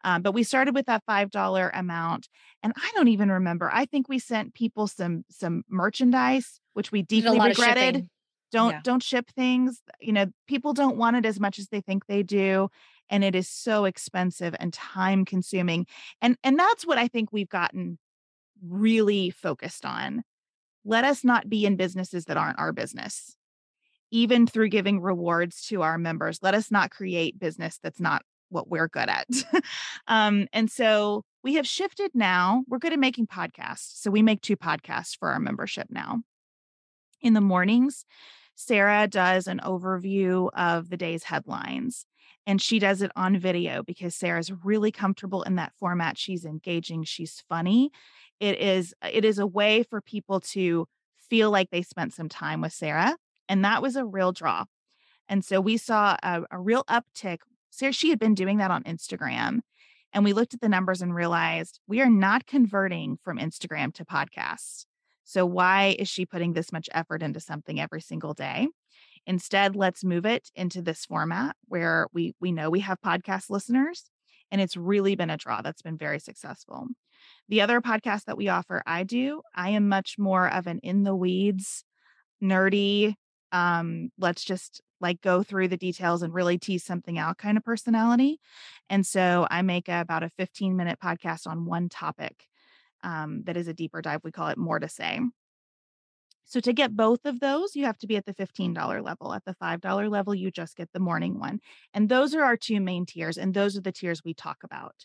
[0.03, 2.29] um, but we started with that five dollar amount
[2.61, 7.01] and i don't even remember i think we sent people some some merchandise which we
[7.01, 8.07] deeply regretted
[8.51, 8.81] don't yeah.
[8.83, 12.23] don't ship things you know people don't want it as much as they think they
[12.23, 12.69] do
[13.09, 15.85] and it is so expensive and time consuming
[16.21, 17.97] and and that's what i think we've gotten
[18.61, 20.23] really focused on.
[20.85, 23.35] Let us not be in businesses that aren't our business.
[24.11, 28.67] Even through giving rewards to our members let us not create business that's not what
[28.67, 29.27] we're good at.
[30.07, 34.41] Um, and so we have shifted now we're good at making podcasts so we make
[34.41, 36.21] two podcasts for our membership now.
[37.21, 38.05] In the mornings,
[38.59, 42.05] Sarah does an overview of the day's headlines
[42.45, 46.17] and she does it on video because Sarah's really comfortable in that format.
[46.17, 47.89] She's engaging, she's funny.
[48.41, 50.87] It is uh, it is a way for people to
[51.29, 53.15] feel like they spent some time with Sarah,
[53.47, 54.65] and that was a real draw.
[55.29, 57.37] And so we saw a, a real uptick.
[57.69, 59.59] Sarah, she had been doing that on Instagram,
[60.11, 64.03] and we looked at the numbers and realized we are not converting from Instagram to
[64.03, 64.85] podcasts.
[65.29, 68.67] So why is she putting this much effort into something every single day?
[69.27, 74.09] Instead, let's move it into this format where we we know we have podcast listeners
[74.49, 76.87] and it's really been a draw that's been very successful.
[77.47, 81.03] The other podcast that we offer, I do, I am much more of an in
[81.03, 81.83] the weeds,
[82.41, 83.13] nerdy,
[83.51, 87.63] um, let's just like go through the details and really tease something out kind of
[87.63, 88.39] personality.
[88.89, 92.47] And so I make about a 15 minute podcast on one topic
[93.03, 94.21] um, that is a deeper dive.
[94.23, 95.19] We call it More to Say.
[96.45, 99.33] So to get both of those, you have to be at the $15 level.
[99.33, 101.59] At the $5 level, you just get the morning one.
[101.93, 103.37] And those are our two main tiers.
[103.37, 104.95] And those are the tiers we talk about.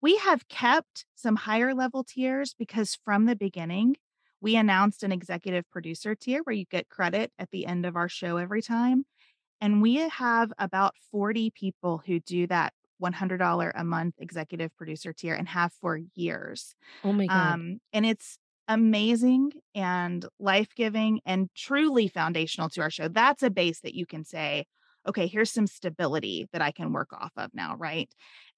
[0.00, 3.96] We have kept some higher level tiers because from the beginning,
[4.40, 8.08] we announced an executive producer tier where you get credit at the end of our
[8.08, 9.04] show every time.
[9.60, 15.34] And we have about 40 people who do that $100 a month executive producer tier
[15.34, 16.74] and have for years.
[17.04, 17.54] Oh my God.
[17.54, 18.38] Um, and it's
[18.68, 23.08] amazing and life giving and truly foundational to our show.
[23.08, 24.64] That's a base that you can say,
[25.08, 28.08] okay, here's some stability that I can work off of now, right?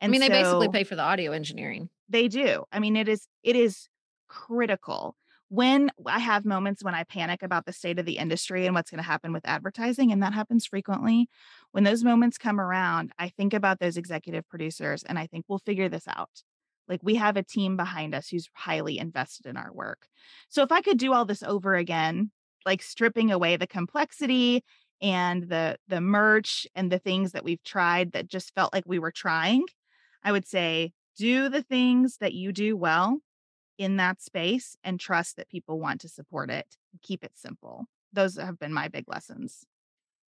[0.01, 1.89] And I mean, they basically pay for the audio engineering.
[2.09, 2.65] They do.
[2.73, 3.89] I mean, it is it is
[4.29, 5.17] critical.
[5.53, 8.91] When I have moments when I panic about the state of the industry and what's
[8.91, 11.29] going to happen with advertising, and that happens frequently,
[11.73, 15.59] when those moments come around, I think about those executive producers and I think we'll
[15.59, 16.43] figure this out.
[16.89, 20.07] Like we have a team behind us who's highly invested in our work.
[20.49, 22.31] So if I could do all this over again,
[22.65, 24.65] like stripping away the complexity
[25.03, 28.99] and the the merch and the things that we've tried that just felt like we
[28.99, 29.67] were trying,
[30.25, 33.19] I would say do the things that you do well
[33.79, 36.77] in that space and trust that people want to support it.
[37.03, 37.87] Keep it simple.
[38.13, 39.65] Those have been my big lessons.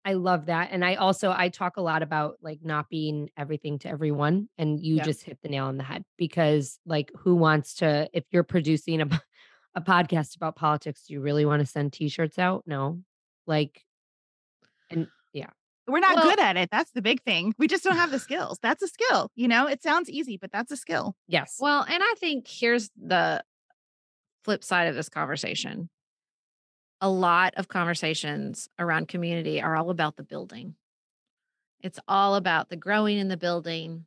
[0.04, 0.70] I love that.
[0.72, 4.80] And I also I talk a lot about like not being everything to everyone and
[4.80, 5.04] you yeah.
[5.04, 9.02] just hit the nail on the head because like who wants to if you're producing
[9.02, 9.22] a
[9.76, 12.64] a podcast about politics, do you really want to send t-shirts out?
[12.66, 13.02] No.
[13.48, 13.84] Like
[14.90, 15.08] and.
[15.92, 16.70] We're not well, good at it.
[16.72, 17.54] That's the big thing.
[17.58, 18.58] We just don't have the skills.
[18.62, 19.30] That's a skill.
[19.36, 21.16] You know, it sounds easy, but that's a skill.
[21.28, 21.58] Yes.
[21.60, 23.44] Well, and I think here's the
[24.44, 25.90] flip side of this conversation
[27.02, 30.76] a lot of conversations around community are all about the building.
[31.82, 34.06] It's all about the growing in the building.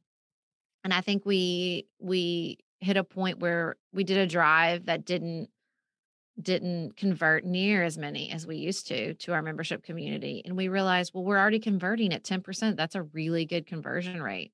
[0.85, 5.49] And I think we we hit a point where we did a drive that didn't
[6.41, 10.67] didn't convert near as many as we used to to our membership community and we
[10.67, 14.53] realized well we're already converting at 10% that's a really good conversion rate.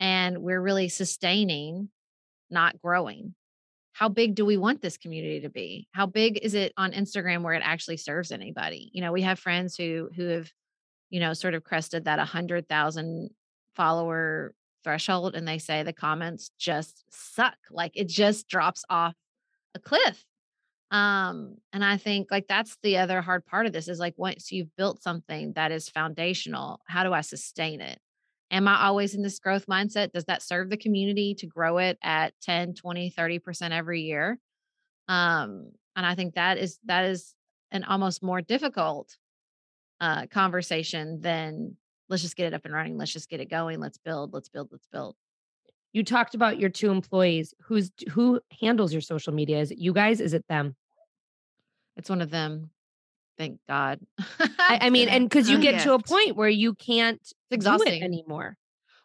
[0.00, 1.90] And we're really sustaining
[2.48, 3.34] not growing.
[3.92, 5.88] How big do we want this community to be?
[5.92, 8.90] How big is it on instagram where it actually serves anybody?
[8.92, 10.50] You know we have friends who who have
[11.10, 13.30] you know sort of crested that 100000
[13.76, 17.56] follower threshold and they say the comments just suck.
[17.70, 19.14] Like it just drops off
[19.74, 20.24] a cliff
[20.90, 24.50] um and i think like that's the other hard part of this is like once
[24.50, 27.98] you've built something that is foundational how do i sustain it?
[28.50, 30.12] Am i always in this growth mindset?
[30.12, 34.38] Does that serve the community to grow it at 10 20 30% every year?
[35.08, 37.34] Um and i think that is that is
[37.70, 39.16] an almost more difficult
[40.00, 41.76] uh conversation than
[42.10, 42.98] let's just get it up and running.
[42.98, 43.80] Let's just get it going.
[43.80, 44.34] Let's build.
[44.34, 44.68] Let's build.
[44.70, 45.14] Let's build.
[45.92, 47.54] You talked about your two employees.
[47.62, 49.60] Who's who handles your social media?
[49.60, 50.20] Is it you guys?
[50.20, 50.76] Is it them
[52.00, 52.70] it's one of them
[53.40, 54.00] thank God.
[54.38, 58.02] I, I, mean, and because you get to a point where you can't it's exhausting
[58.02, 58.56] anymore.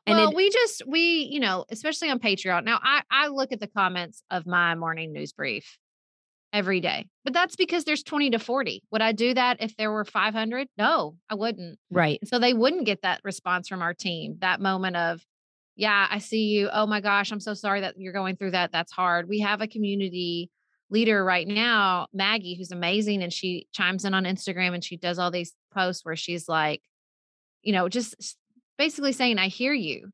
[0.05, 2.65] And well, it, we just we you know, especially on Patreon.
[2.65, 5.77] Now, I I look at the comments of my morning news brief
[6.53, 8.83] every day, but that's because there's twenty to forty.
[8.91, 10.67] Would I do that if there were five hundred?
[10.77, 11.79] No, I wouldn't.
[11.89, 12.19] Right.
[12.25, 14.35] So they wouldn't get that response from our team.
[14.41, 15.21] That moment of,
[15.75, 16.69] yeah, I see you.
[16.71, 18.71] Oh my gosh, I'm so sorry that you're going through that.
[18.71, 19.27] That's hard.
[19.27, 20.51] We have a community
[20.89, 23.23] leader right now, Maggie, who's amazing.
[23.23, 26.81] And she chimes in on Instagram and she does all these posts where she's like,
[27.61, 28.37] you know, just
[28.77, 30.09] basically saying, I hear you.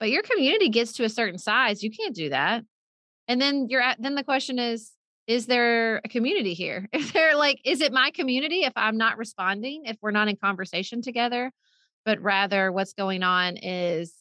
[0.00, 2.64] But your community gets to a certain size, you can't do that.
[3.28, 4.92] And then you're at, then the question is,
[5.26, 6.88] is there a community here?
[6.92, 10.36] If they're like, is it my community if I'm not responding, if we're not in
[10.36, 11.50] conversation together?
[12.04, 14.14] But rather, what's going on is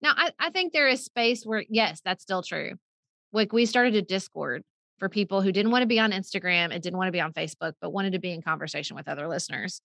[0.00, 2.72] now I, I think there is space where, yes, that's still true.
[3.32, 4.62] Like we started a Discord
[4.98, 7.32] for people who didn't want to be on Instagram and didn't want to be on
[7.32, 9.80] Facebook, but wanted to be in conversation with other listeners.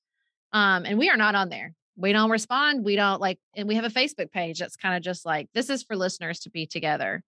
[0.54, 1.74] Um, and we are not on there.
[1.96, 2.86] We don't respond.
[2.86, 5.70] We don't like, and we have a Facebook page that's kind of just like, this
[5.70, 7.24] is for listeners to be together.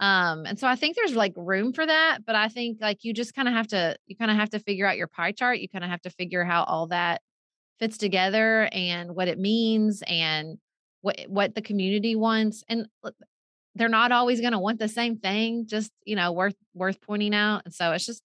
[0.00, 3.12] Um, and so I think there's like room for that, but I think like you
[3.12, 5.58] just kind of have to, you kind of have to figure out your pie chart.
[5.58, 7.20] You kind of have to figure how all that
[7.80, 10.58] fits together and what it means and
[11.00, 12.64] what, what the community wants.
[12.68, 12.86] And
[13.78, 17.34] they're not always going to want the same thing, just, you know, worth, worth pointing
[17.34, 17.62] out.
[17.64, 18.22] And so it's just,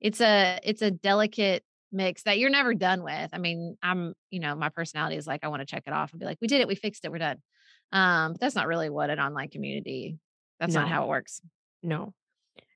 [0.00, 3.30] it's a, it's a delicate mix that you're never done with.
[3.32, 6.12] I mean, I'm, you know, my personality is like, I want to check it off
[6.12, 7.38] and be like, we did it, we fixed it, we're done.
[7.92, 10.18] Um, but that's not really what an online community
[10.58, 10.80] that's no.
[10.80, 11.40] not how it works.
[11.82, 12.12] No.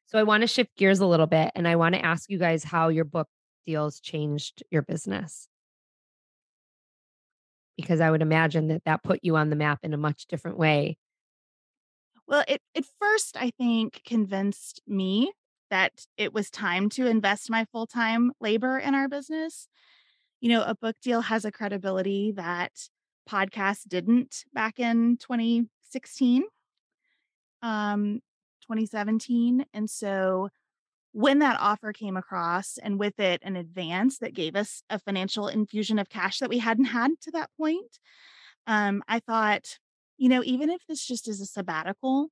[0.06, 2.38] So I want to shift gears a little bit and I want to ask you
[2.38, 3.28] guys how your book
[3.66, 5.48] deals changed your business.
[7.76, 10.58] Because I would imagine that that put you on the map in a much different
[10.58, 10.98] way.
[12.30, 15.32] Well, it at first I think convinced me
[15.68, 19.66] that it was time to invest my full-time labor in our business.
[20.40, 22.72] You know, a book deal has a credibility that
[23.28, 26.44] podcasts didn't back in 2016
[27.62, 28.20] um
[28.62, 30.48] 2017 and so
[31.12, 35.48] when that offer came across and with it an advance that gave us a financial
[35.48, 37.98] infusion of cash that we hadn't had to that point
[38.66, 39.78] um i thought
[40.20, 42.28] you know even if this just is a sabbatical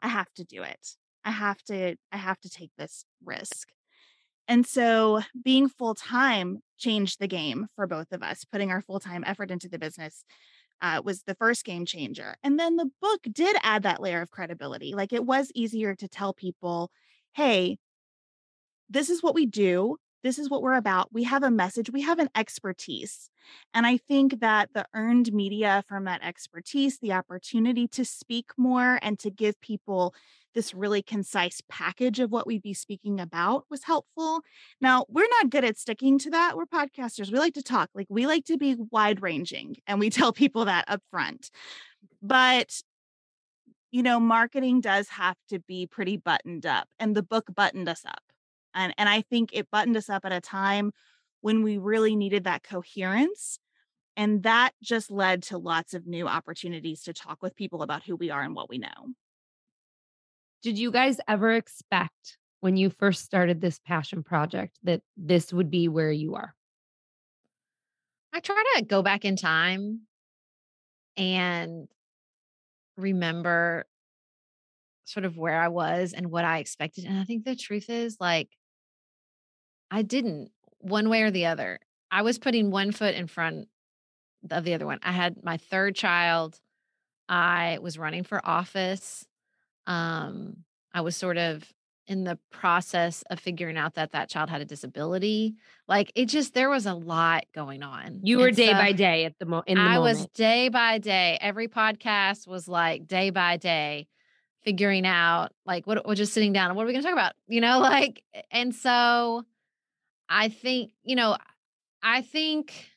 [0.00, 3.68] i have to do it i have to i have to take this risk
[4.48, 9.00] and so being full time changed the game for both of us putting our full
[9.00, 10.24] time effort into the business
[10.82, 12.34] uh, was the first game changer.
[12.42, 14.94] And then the book did add that layer of credibility.
[14.94, 16.90] Like it was easier to tell people,
[17.34, 17.78] hey,
[18.90, 19.96] this is what we do.
[20.22, 21.12] This is what we're about.
[21.12, 23.28] We have a message, we have an expertise.
[23.74, 28.98] And I think that the earned media from that expertise, the opportunity to speak more
[29.02, 30.14] and to give people
[30.54, 34.40] this really concise package of what we'd be speaking about was helpful.
[34.80, 36.56] Now, we're not good at sticking to that.
[36.56, 37.32] We're podcasters.
[37.32, 40.66] We like to talk, like we like to be wide ranging, and we tell people
[40.66, 41.50] that up front.
[42.20, 42.82] But
[43.90, 48.04] you know, marketing does have to be pretty buttoned up, and the book buttoned us
[48.06, 48.22] up.
[48.74, 50.92] And, and I think it buttoned us up at a time
[51.40, 53.58] when we really needed that coherence.
[54.16, 58.16] And that just led to lots of new opportunities to talk with people about who
[58.16, 59.14] we are and what we know.
[60.62, 65.70] Did you guys ever expect when you first started this passion project that this would
[65.70, 66.54] be where you are?
[68.32, 70.02] I try to go back in time
[71.16, 71.88] and
[72.96, 73.86] remember
[75.04, 77.04] sort of where I was and what I expected.
[77.04, 78.48] And I think the truth is like,
[79.92, 81.78] I didn't one way or the other.
[82.10, 83.68] I was putting one foot in front
[84.50, 84.98] of the other one.
[85.02, 86.58] I had my third child.
[87.28, 89.26] I was running for office
[89.86, 90.58] um,
[90.92, 91.64] I was sort of
[92.06, 95.54] in the process of figuring out that that child had a disability.
[95.88, 98.20] Like it just there was a lot going on.
[98.22, 100.18] You were and day so by day at the, mo- in the I moment.
[100.18, 101.38] was day by day.
[101.40, 104.08] Every podcast was like day by day
[104.62, 107.32] figuring out like what we're just sitting down what are we going to talk about?
[107.46, 109.44] You know, like and so
[110.28, 111.36] I think, you know,
[112.02, 112.90] I think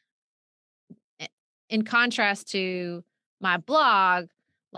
[1.20, 1.28] eh,
[1.70, 3.04] in contrast to
[3.42, 4.28] my blog,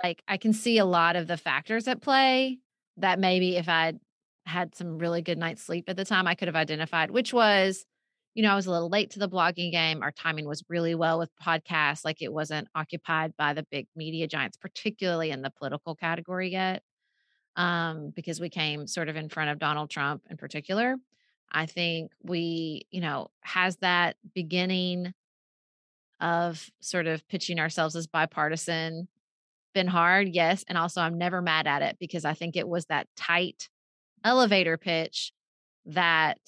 [0.03, 2.59] like I can see a lot of the factors at play
[2.97, 3.99] that maybe if I'd
[4.45, 7.85] had some really good night's sleep at the time, I could have identified, which was,
[8.33, 10.01] you know, I was a little late to the blogging game.
[10.01, 12.05] Our timing was really well with podcasts.
[12.05, 16.81] Like it wasn't occupied by the big media giants, particularly in the political category yet,
[17.55, 20.95] um, because we came sort of in front of Donald Trump in particular.
[21.51, 25.13] I think we, you know, has that beginning
[26.19, 29.07] of sort of pitching ourselves as bipartisan
[29.73, 30.65] been hard, yes.
[30.67, 33.69] And also, I'm never mad at it because I think it was that tight
[34.23, 35.31] elevator pitch
[35.85, 36.39] that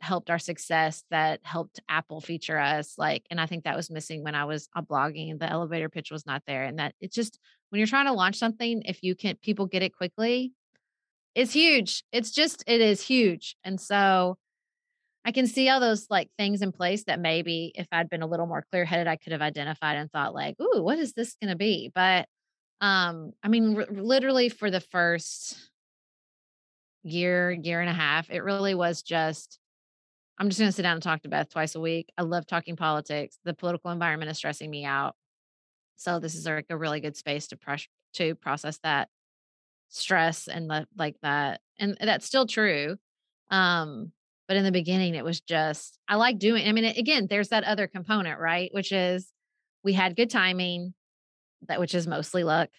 [0.00, 2.94] helped our success, that helped Apple feature us.
[2.98, 5.38] Like, and I think that was missing when I was uh, blogging.
[5.38, 6.64] The elevator pitch was not there.
[6.64, 7.38] And that it's just
[7.70, 10.52] when you're trying to launch something, if you can, people get it quickly,
[11.36, 12.02] it's huge.
[12.10, 13.54] It's just, it is huge.
[13.62, 14.36] And so,
[15.26, 18.28] I can see all those like things in place that maybe if I'd been a
[18.28, 21.34] little more clear headed, I could have identified and thought like, "Ooh, what is this
[21.42, 22.28] going to be?" But
[22.80, 25.58] um, I mean, r- literally for the first
[27.02, 29.58] year, year and a half, it really was just,
[30.38, 32.12] I'm just going to sit down and talk to Beth twice a week.
[32.18, 33.38] I love talking politics.
[33.44, 35.14] The political environment is stressing me out.
[35.96, 39.08] So this is like a really good space to press to process that
[39.88, 41.60] stress and the, like that.
[41.78, 42.96] And that's still true.
[43.50, 44.12] Um,
[44.48, 47.64] but in the beginning, it was just, I like doing, I mean, again, there's that
[47.64, 48.70] other component, right?
[48.72, 49.32] Which is
[49.82, 50.94] we had good timing
[51.68, 52.70] that which is mostly luck.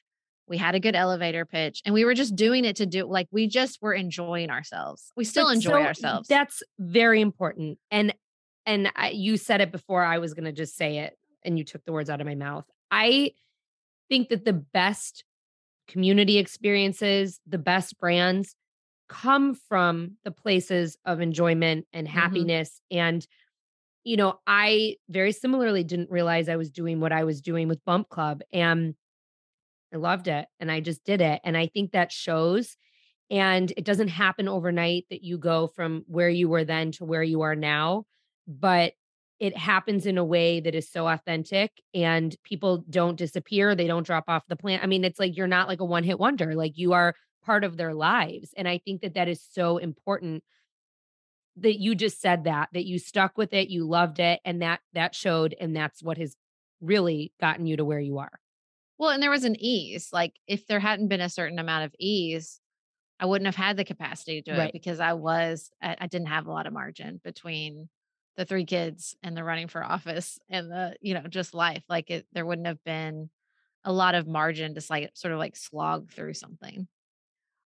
[0.48, 3.28] We had a good elevator pitch and we were just doing it to do like
[3.32, 5.12] we just were enjoying ourselves.
[5.18, 6.28] We still But enjoy so ourselves.
[6.28, 7.80] That's very important.
[7.92, 8.14] And
[8.66, 11.64] and I, you said it before I was going to just say it and you
[11.64, 12.66] took the words out of my mouth.
[12.92, 13.32] I
[14.10, 15.24] think that the best
[15.88, 18.56] community experiences, the best brands
[19.10, 22.14] come from the places of enjoyment and Mhm.
[22.14, 23.26] happiness and
[24.06, 27.84] you know, I very similarly didn't realize I was doing what I was doing with
[27.86, 28.96] Bump Club and
[29.94, 32.76] I loved it and I just did it and I think that shows
[33.32, 37.24] and it doesn't happen overnight that you go from where you were then to where
[37.24, 38.06] you are now,
[38.48, 38.94] but
[39.40, 44.06] it happens in a way that is so authentic and people don't disappear, they don't
[44.06, 44.84] drop off the plant.
[44.84, 47.14] I mean, it's like you're not like a one-hit wonder, like you are
[47.44, 48.54] part of their lives.
[48.58, 50.44] And I think that that is so important
[51.58, 54.80] that you just said that that you stuck with it, you loved it and that
[54.94, 56.36] that showed and that's what has
[56.82, 58.40] really gotten you to where you are.
[59.00, 60.10] well, and there was an ease.
[60.14, 62.60] Like if there hadn't been a certain amount of ease,
[63.20, 64.70] I wouldn't have had the capacity to do Right.
[64.70, 67.90] it because I was I, I didn't have a lot of margin between
[68.38, 71.84] the three kids and the running for office and the you know just life.
[71.90, 73.30] Like it, there wouldn't have been
[73.84, 76.88] a lot of margin to like sort of like slog through something.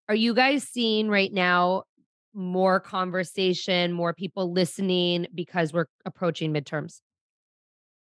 [0.09, 1.85] Are you guys seeing right now
[2.35, 7.01] more conversation, more people listening because we're approaching midterms?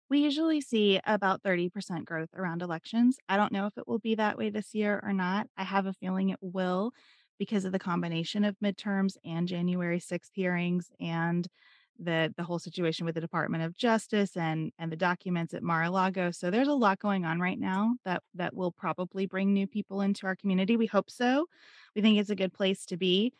[0.09, 3.17] We usually see about 30% growth around elections.
[3.29, 5.47] I don't know if it will be that way this year or not.
[5.57, 6.93] I have a feeling it will
[7.39, 11.47] because of the combination of midterms and January 6th hearings and
[11.99, 16.31] the the whole situation with the Department of Justice and and the documents at Mar-a-Lago.
[16.31, 20.01] So there's a lot going on right now that that will probably bring new people
[20.01, 20.77] into our community.
[20.77, 21.47] We hope so.
[21.95, 23.33] We think it's a good place to be.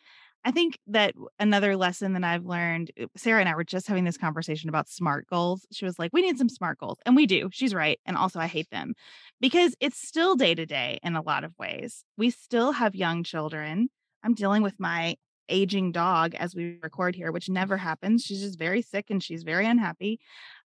[0.45, 4.05] I think that another lesson that I've learned, uh, Sarah and I were just having
[4.05, 5.67] this conversation about SMART goals.
[5.71, 6.99] She was like, we need some SMART goals.
[7.05, 7.51] And we do.
[7.53, 8.01] She's right.
[8.07, 8.95] And also, I hate them
[9.41, 12.05] because it's still day to day in a lot of ways.
[12.17, 13.91] We still have young children.
[14.23, 15.17] I'm dealing with my
[15.51, 18.23] aging dog as we record here, which never happens.
[18.23, 20.21] She's just very sick and she's very unhappy.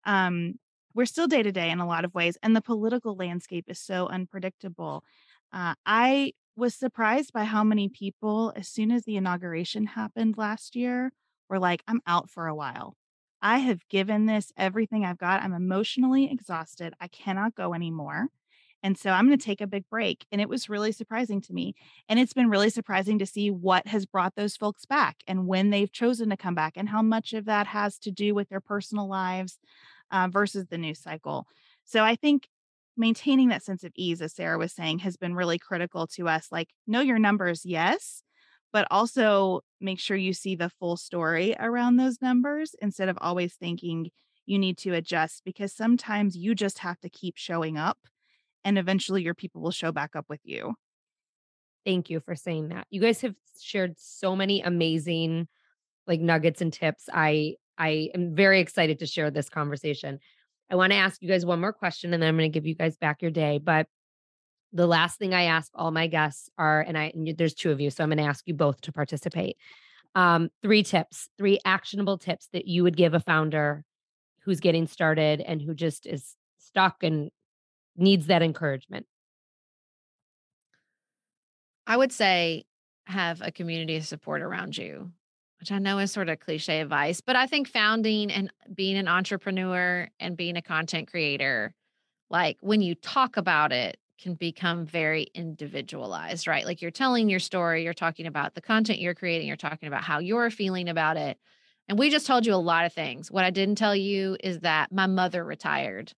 [0.05, 0.59] Um,
[0.95, 2.39] we're still day to day in a lot of ways.
[2.43, 5.03] And the political landscape is so unpredictable.
[5.53, 10.77] Uh, I was surprised by how many people, as soon as the inauguration happened last
[10.77, 11.13] year,
[11.49, 12.97] were like, I'm out for a while.
[13.43, 15.43] I have given this everything I've got.
[15.43, 16.95] I'm emotionally exhausted.
[17.01, 18.29] I cannot go anymore.
[18.85, 20.27] And so I'm going to take a big break.
[20.31, 21.75] And it was really surprising to me.
[22.07, 25.71] And it's been really surprising to see what has brought those folks back and when
[25.71, 28.61] they've chosen to come back and how much of that has to do with their
[28.61, 29.59] personal lives
[30.13, 31.47] uh, versus the news cycle.
[31.85, 32.47] So I think
[32.95, 36.49] maintaining that sense of ease, as Sarah was saying, has been really critical to us.
[36.53, 38.23] Like, know your numbers, yes,
[38.71, 43.55] but also make sure you see the full story around those numbers instead of always
[43.55, 44.11] thinking
[44.45, 47.99] you need to adjust because sometimes you just have to keep showing up
[48.65, 50.75] and eventually your people will show back up with you.
[51.85, 52.87] Thank you for saying that.
[52.91, 55.49] You guys have shared so many amazing
[56.07, 57.09] like nuggets and tips.
[57.13, 60.19] I I am very excited to share this conversation.
[60.71, 62.67] I want to ask you guys one more question and then I'm going to give
[62.67, 63.87] you guys back your day, but
[64.73, 67.81] the last thing I ask all my guests are and I and there's two of
[67.81, 69.57] you so I'm going to ask you both to participate.
[70.15, 73.85] Um three tips, three actionable tips that you would give a founder
[74.45, 77.31] who's getting started and who just is stuck and
[77.97, 79.07] needs that encouragement.
[81.87, 82.65] I would say
[83.07, 85.13] have a community of support around you,
[85.61, 89.09] which I know is sort of cliche advice, but I think founding and being an
[89.09, 91.75] entrepreneur and being a content creator,
[92.31, 96.65] like when you talk about it, can become very individualized, right?
[96.65, 100.05] Like you're telling your story, you're talking about the content you're creating, you're talking about
[100.05, 101.37] how you're feeling about it.
[101.89, 103.31] And we just told you a lot of things.
[103.31, 106.13] What I didn't tell you is that my mother retired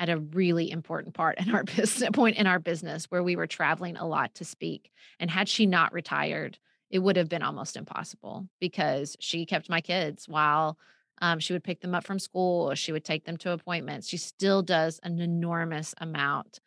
[0.00, 3.46] at a really important part in our business point in our business where we were
[3.46, 4.90] traveling a lot to speak.
[5.18, 6.58] And had she not retired,
[6.90, 10.78] it would have been almost impossible because she kept my kids while
[11.20, 12.74] um, she would pick them up from school.
[12.74, 14.08] She would take them to appointments.
[14.08, 16.60] She still does an enormous amount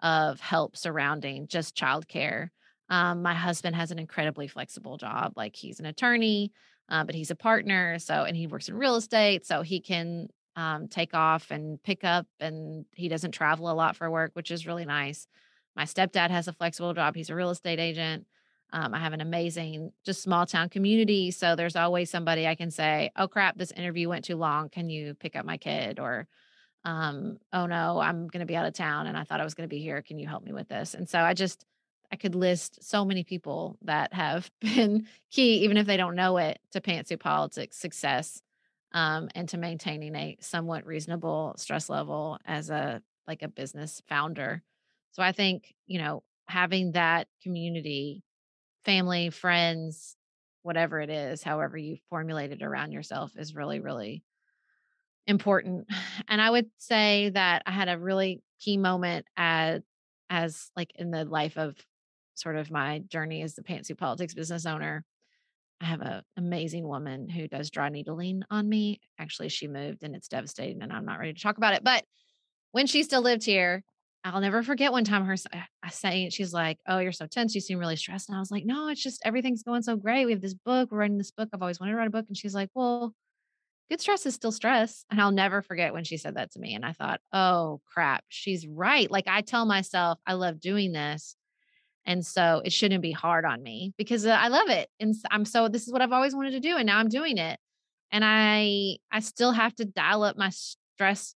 [0.00, 2.50] of help surrounding just childcare.
[2.88, 5.32] Um, my husband has an incredibly flexible job.
[5.36, 6.52] Like he's an attorney,
[6.88, 7.98] uh, but he's a partner.
[7.98, 9.44] So, and he works in real estate.
[9.44, 13.94] So he can um, take off and pick up, and he doesn't travel a lot
[13.94, 15.28] for work, which is really nice.
[15.76, 17.14] My stepdad has a flexible job.
[17.14, 18.26] He's a real estate agent.
[18.72, 21.30] Um, I have an amazing, just small town community.
[21.30, 24.70] So there's always somebody I can say, oh crap, this interview went too long.
[24.70, 26.00] Can you pick up my kid?
[26.00, 26.26] Or,
[26.84, 29.54] um, oh no, I'm going to be out of town and I thought I was
[29.54, 30.02] going to be here.
[30.02, 30.94] Can you help me with this?
[30.94, 31.64] And so I just,
[32.10, 36.38] I could list so many people that have been key, even if they don't know
[36.38, 38.42] it, to Pantsuit Politics success
[38.96, 44.62] um, and to maintaining a somewhat reasonable stress level as a like a business founder.
[45.12, 48.22] So I think, you know, having that community,
[48.86, 50.16] family, friends,
[50.62, 54.24] whatever it is, however you formulate it around yourself is really, really
[55.26, 55.88] important.
[56.28, 59.82] And I would say that I had a really key moment at
[60.30, 61.76] as like in the life of
[62.34, 65.04] sort of my journey as the pantsuit politics business owner.
[65.80, 69.00] I have an amazing woman who does dry needling on me.
[69.18, 71.84] Actually, she moved and it's devastating, and I'm not ready to talk about it.
[71.84, 72.04] But
[72.72, 73.84] when she still lived here,
[74.24, 77.54] I'll never forget one time her I uh, saying she's like, "Oh, you're so tense.
[77.54, 80.26] You seem really stressed." And I was like, "No, it's just everything's going so great.
[80.26, 80.90] We have this book.
[80.90, 81.50] We're writing this book.
[81.52, 83.14] I've always wanted to write a book." And she's like, "Well,
[83.90, 86.74] good stress is still stress." And I'll never forget when she said that to me.
[86.74, 91.36] And I thought, "Oh crap, she's right." Like I tell myself, I love doing this,
[92.06, 95.44] and so it shouldn't be hard on me because uh, I love it, and I'm
[95.44, 97.58] so this is what I've always wanted to do, and now I'm doing it.
[98.12, 101.34] And I I still have to dial up my stress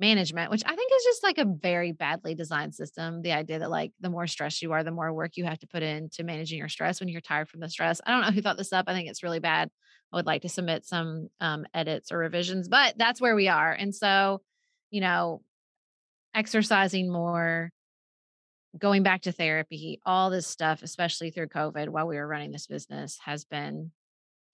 [0.00, 3.22] management, which I think is just like a very badly designed system.
[3.22, 5.66] The idea that like the more stressed you are, the more work you have to
[5.66, 8.00] put into managing your stress when you're tired from the stress.
[8.06, 8.86] I don't know who thought this up.
[8.88, 9.70] I think it's really bad.
[10.12, 13.72] I would like to submit some um, edits or revisions, but that's where we are.
[13.72, 14.40] And so,
[14.90, 15.42] you know,
[16.34, 17.70] exercising more,
[18.78, 22.66] going back to therapy, all this stuff, especially through COVID while we were running this
[22.66, 23.92] business, has been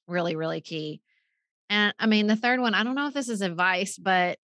[0.06, 1.00] really, really key.
[1.70, 4.38] And I mean, the third one, I don't know if this is advice, but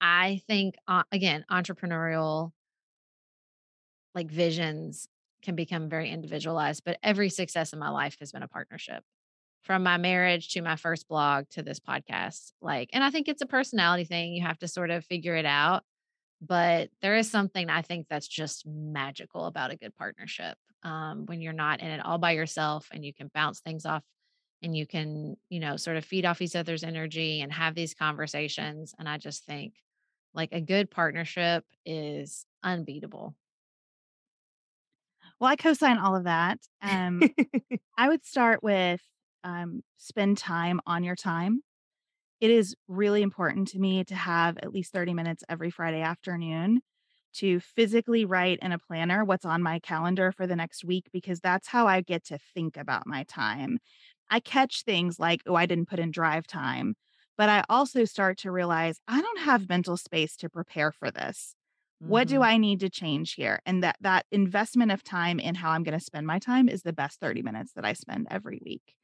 [0.00, 2.52] I think uh, again, entrepreneurial
[4.14, 5.08] like visions
[5.42, 9.02] can become very individualized, but every success in my life has been a partnership.
[9.62, 12.52] From my marriage to my first blog to this podcast.
[12.62, 14.32] Like, and I think it's a personality thing.
[14.32, 15.82] You have to sort of figure it out.
[16.40, 21.40] But there is something I think that's just magical about a good partnership um, when
[21.40, 24.02] you're not in it all by yourself and you can bounce things off
[24.62, 27.94] and you can, you know, sort of feed off each other's energy and have these
[27.94, 28.94] conversations.
[28.98, 29.74] And I just think
[30.34, 33.34] like a good partnership is unbeatable.
[35.40, 36.60] Well, I co-sign all of that.
[36.82, 37.20] Um,
[37.96, 39.00] I would start with
[39.44, 41.62] um, spend time on your time.
[42.40, 46.80] It is really important to me to have at least 30 minutes every Friday afternoon
[47.34, 51.40] to physically write in a planner what's on my calendar for the next week because
[51.40, 53.78] that's how I get to think about my time.
[54.30, 56.94] I catch things like, oh, I didn't put in drive time.
[57.38, 61.54] But I also start to realize I don't have mental space to prepare for this.
[62.02, 62.10] Mm-hmm.
[62.10, 62.44] What do mm-hmm.
[62.44, 63.60] I need to change here?
[63.66, 66.82] And that that investment of time in how I'm going to spend my time is
[66.82, 68.94] the best 30 minutes that I spend every week.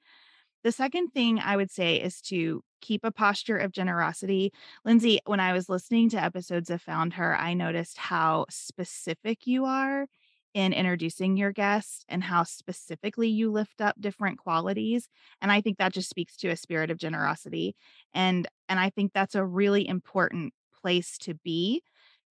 [0.64, 4.52] The second thing I would say is to keep a posture of generosity.
[4.84, 9.64] Lindsay, when I was listening to episodes of Found Her, I noticed how specific you
[9.64, 10.06] are
[10.54, 15.08] in introducing your guest and how specifically you lift up different qualities
[15.40, 17.74] and i think that just speaks to a spirit of generosity
[18.12, 20.52] and and i think that's a really important
[20.82, 21.82] place to be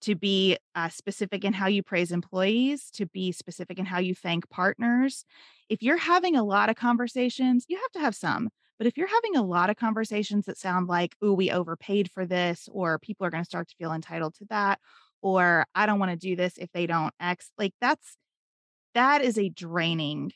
[0.02, 4.16] to be uh, specific in how you praise employees to be specific in how you
[4.16, 5.26] thank partners
[5.70, 9.08] if you're having a lot of conversations you have to have some but if you're
[9.08, 13.26] having a lot of conversations that sound like oh we overpaid for this or people
[13.26, 14.80] are going to start to feel entitled to that
[15.22, 17.52] or I don't want to do this if they don't X.
[17.58, 18.18] Like that's
[18.94, 20.32] that is a draining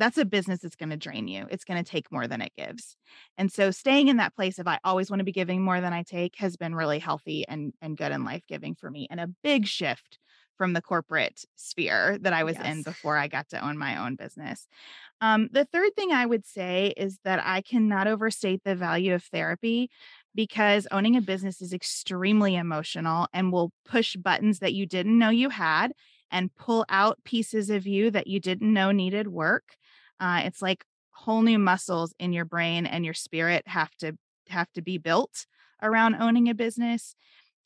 [0.00, 1.46] that's a business that's going to drain you.
[1.50, 2.96] It's going to take more than it gives.
[3.38, 5.92] And so staying in that place of I always want to be giving more than
[5.92, 9.28] I take has been really healthy and and good and life-giving for me and a
[9.44, 10.18] big shift
[10.56, 12.66] from the corporate sphere that I was yes.
[12.66, 14.68] in before I got to own my own business.
[15.22, 19.22] Um, the third thing I would say is that I cannot overstate the value of
[19.24, 19.90] therapy
[20.34, 25.30] because owning a business is extremely emotional and will push buttons that you didn't know
[25.30, 25.92] you had
[26.30, 29.76] and pull out pieces of you that you didn't know needed work.
[30.20, 34.16] Uh, it's like whole new muscles in your brain and your spirit have to
[34.48, 35.46] have to be built
[35.82, 37.14] around owning a business.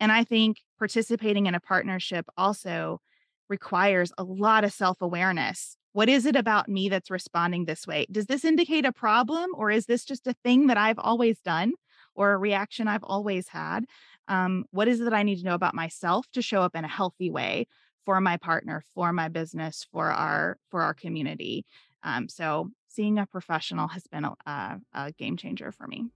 [0.01, 3.01] And I think participating in a partnership also
[3.49, 5.77] requires a lot of self awareness.
[5.93, 8.07] What is it about me that's responding this way?
[8.11, 11.73] Does this indicate a problem or is this just a thing that I've always done?
[12.15, 13.85] or a reaction I've always had.
[14.29, 16.85] Um, what is it that I need to know about myself to show up in
[16.85, 17.67] a healthy way
[18.05, 21.65] for my partner, for my business, for our for our community?
[22.05, 26.11] Um, so seeing a professional has been a, a, a game changer for me.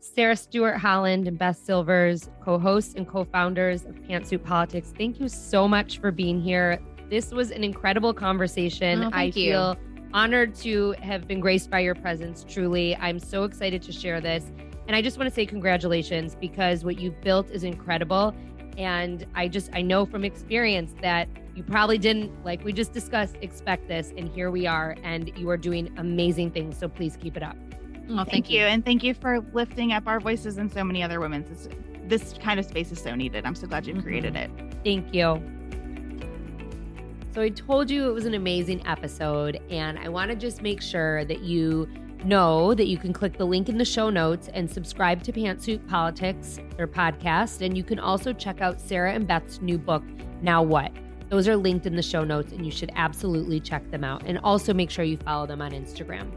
[0.00, 5.20] Sarah Stewart Holland and Beth Silvers, co hosts and co founders of Pantsuit Politics, thank
[5.20, 6.80] you so much for being here.
[7.08, 9.04] This was an incredible conversation.
[9.04, 9.32] Oh, I you.
[9.32, 9.76] feel
[10.12, 12.96] honored to have been graced by your presence, truly.
[12.96, 14.50] I'm so excited to share this.
[14.88, 18.34] And I just want to say congratulations because what you've built is incredible.
[18.78, 23.36] And I just, I know from experience that you probably didn't, like we just discussed,
[23.42, 24.12] expect this.
[24.16, 24.96] And here we are.
[25.02, 26.78] And you are doing amazing things.
[26.78, 27.56] So please keep it up.
[28.08, 28.60] Oh, thank, thank you.
[28.60, 28.66] you.
[28.66, 31.44] And thank you for lifting up our voices and so many other women.
[31.44, 31.68] This,
[32.04, 33.46] this kind of space is so needed.
[33.46, 34.06] I'm so glad you've mm-hmm.
[34.06, 34.50] created it.
[34.84, 35.42] Thank you.
[37.34, 40.82] So I told you it was an amazing episode, and I want to just make
[40.82, 41.88] sure that you
[42.24, 45.86] know that you can click the link in the show notes and subscribe to Pantsuit
[45.88, 47.64] Politics, their podcast.
[47.64, 50.02] And you can also check out Sarah and Beth's new book,
[50.40, 50.92] Now What?
[51.28, 54.22] Those are linked in the show notes, and you should absolutely check them out.
[54.26, 56.30] And also make sure you follow them on Instagram.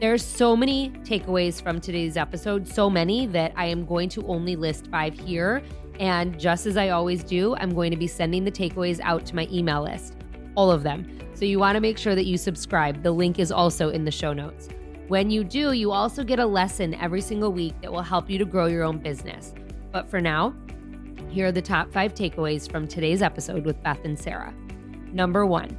[0.00, 4.56] There's so many takeaways from today's episode, so many that I am going to only
[4.56, 5.62] list five here.
[6.00, 9.36] And just as I always do, I'm going to be sending the takeaways out to
[9.36, 10.16] my email list
[10.54, 11.06] all of them.
[11.34, 13.02] So you want to make sure that you subscribe.
[13.02, 14.68] The link is also in the show notes.
[15.12, 18.38] When you do, you also get a lesson every single week that will help you
[18.38, 19.52] to grow your own business.
[19.90, 20.54] But for now,
[21.28, 24.54] here are the top five takeaways from today's episode with Beth and Sarah.
[25.12, 25.76] Number one,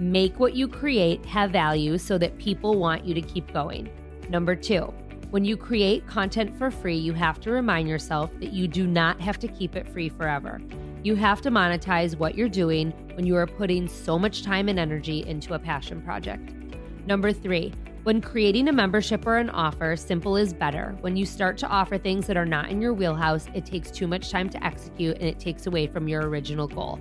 [0.00, 3.88] make what you create have value so that people want you to keep going.
[4.30, 4.92] Number two,
[5.30, 9.20] when you create content for free, you have to remind yourself that you do not
[9.20, 10.60] have to keep it free forever.
[11.04, 14.80] You have to monetize what you're doing when you are putting so much time and
[14.80, 16.52] energy into a passion project.
[17.06, 17.72] Number three,
[18.06, 20.96] when creating a membership or an offer, simple is better.
[21.00, 24.06] When you start to offer things that are not in your wheelhouse, it takes too
[24.06, 27.00] much time to execute and it takes away from your original goal.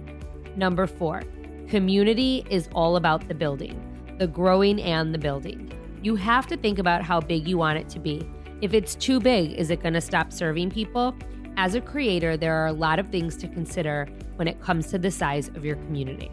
[0.55, 1.21] Number four,
[1.67, 3.79] community is all about the building,
[4.17, 5.71] the growing and the building.
[6.01, 8.27] You have to think about how big you want it to be.
[8.61, 11.13] If it's too big, is it going to stop serving people?
[11.55, 14.97] As a creator, there are a lot of things to consider when it comes to
[14.97, 16.31] the size of your community.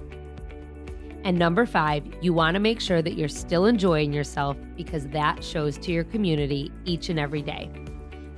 [1.25, 5.43] And number five, you want to make sure that you're still enjoying yourself because that
[5.45, 7.71] shows to your community each and every day.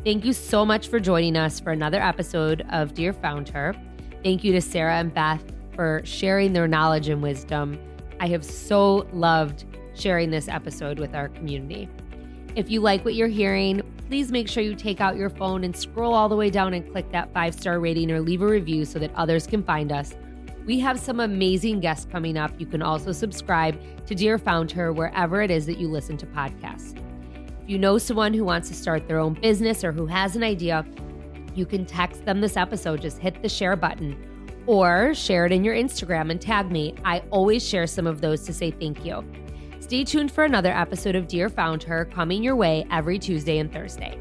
[0.05, 3.74] Thank you so much for joining us for another episode of Dear Founder.
[4.22, 5.43] Thank you to Sarah and Beth
[5.74, 7.78] for sharing their knowledge and wisdom.
[8.20, 9.64] I have so loved
[9.95, 11.89] sharing this episode with our community.
[12.55, 15.74] If you like what you're hearing, please make sure you take out your phone and
[15.74, 18.85] scroll all the way down and click that five star rating or leave a review
[18.85, 20.14] so that others can find us.
[20.67, 22.53] We have some amazing guests coming up.
[22.59, 26.97] You can also subscribe to Dear Founder wherever it is that you listen to podcasts.
[27.62, 30.43] If you know someone who wants to start their own business or who has an
[30.43, 30.87] idea,
[31.55, 33.03] you can text them this episode.
[33.03, 34.17] Just hit the share button
[34.67, 36.95] or share it in your Instagram and tag me.
[37.05, 39.23] I always share some of those to say thank you.
[39.81, 44.19] Stay tuned for another episode of Dear Founder coming your way every Tuesday and Thursday.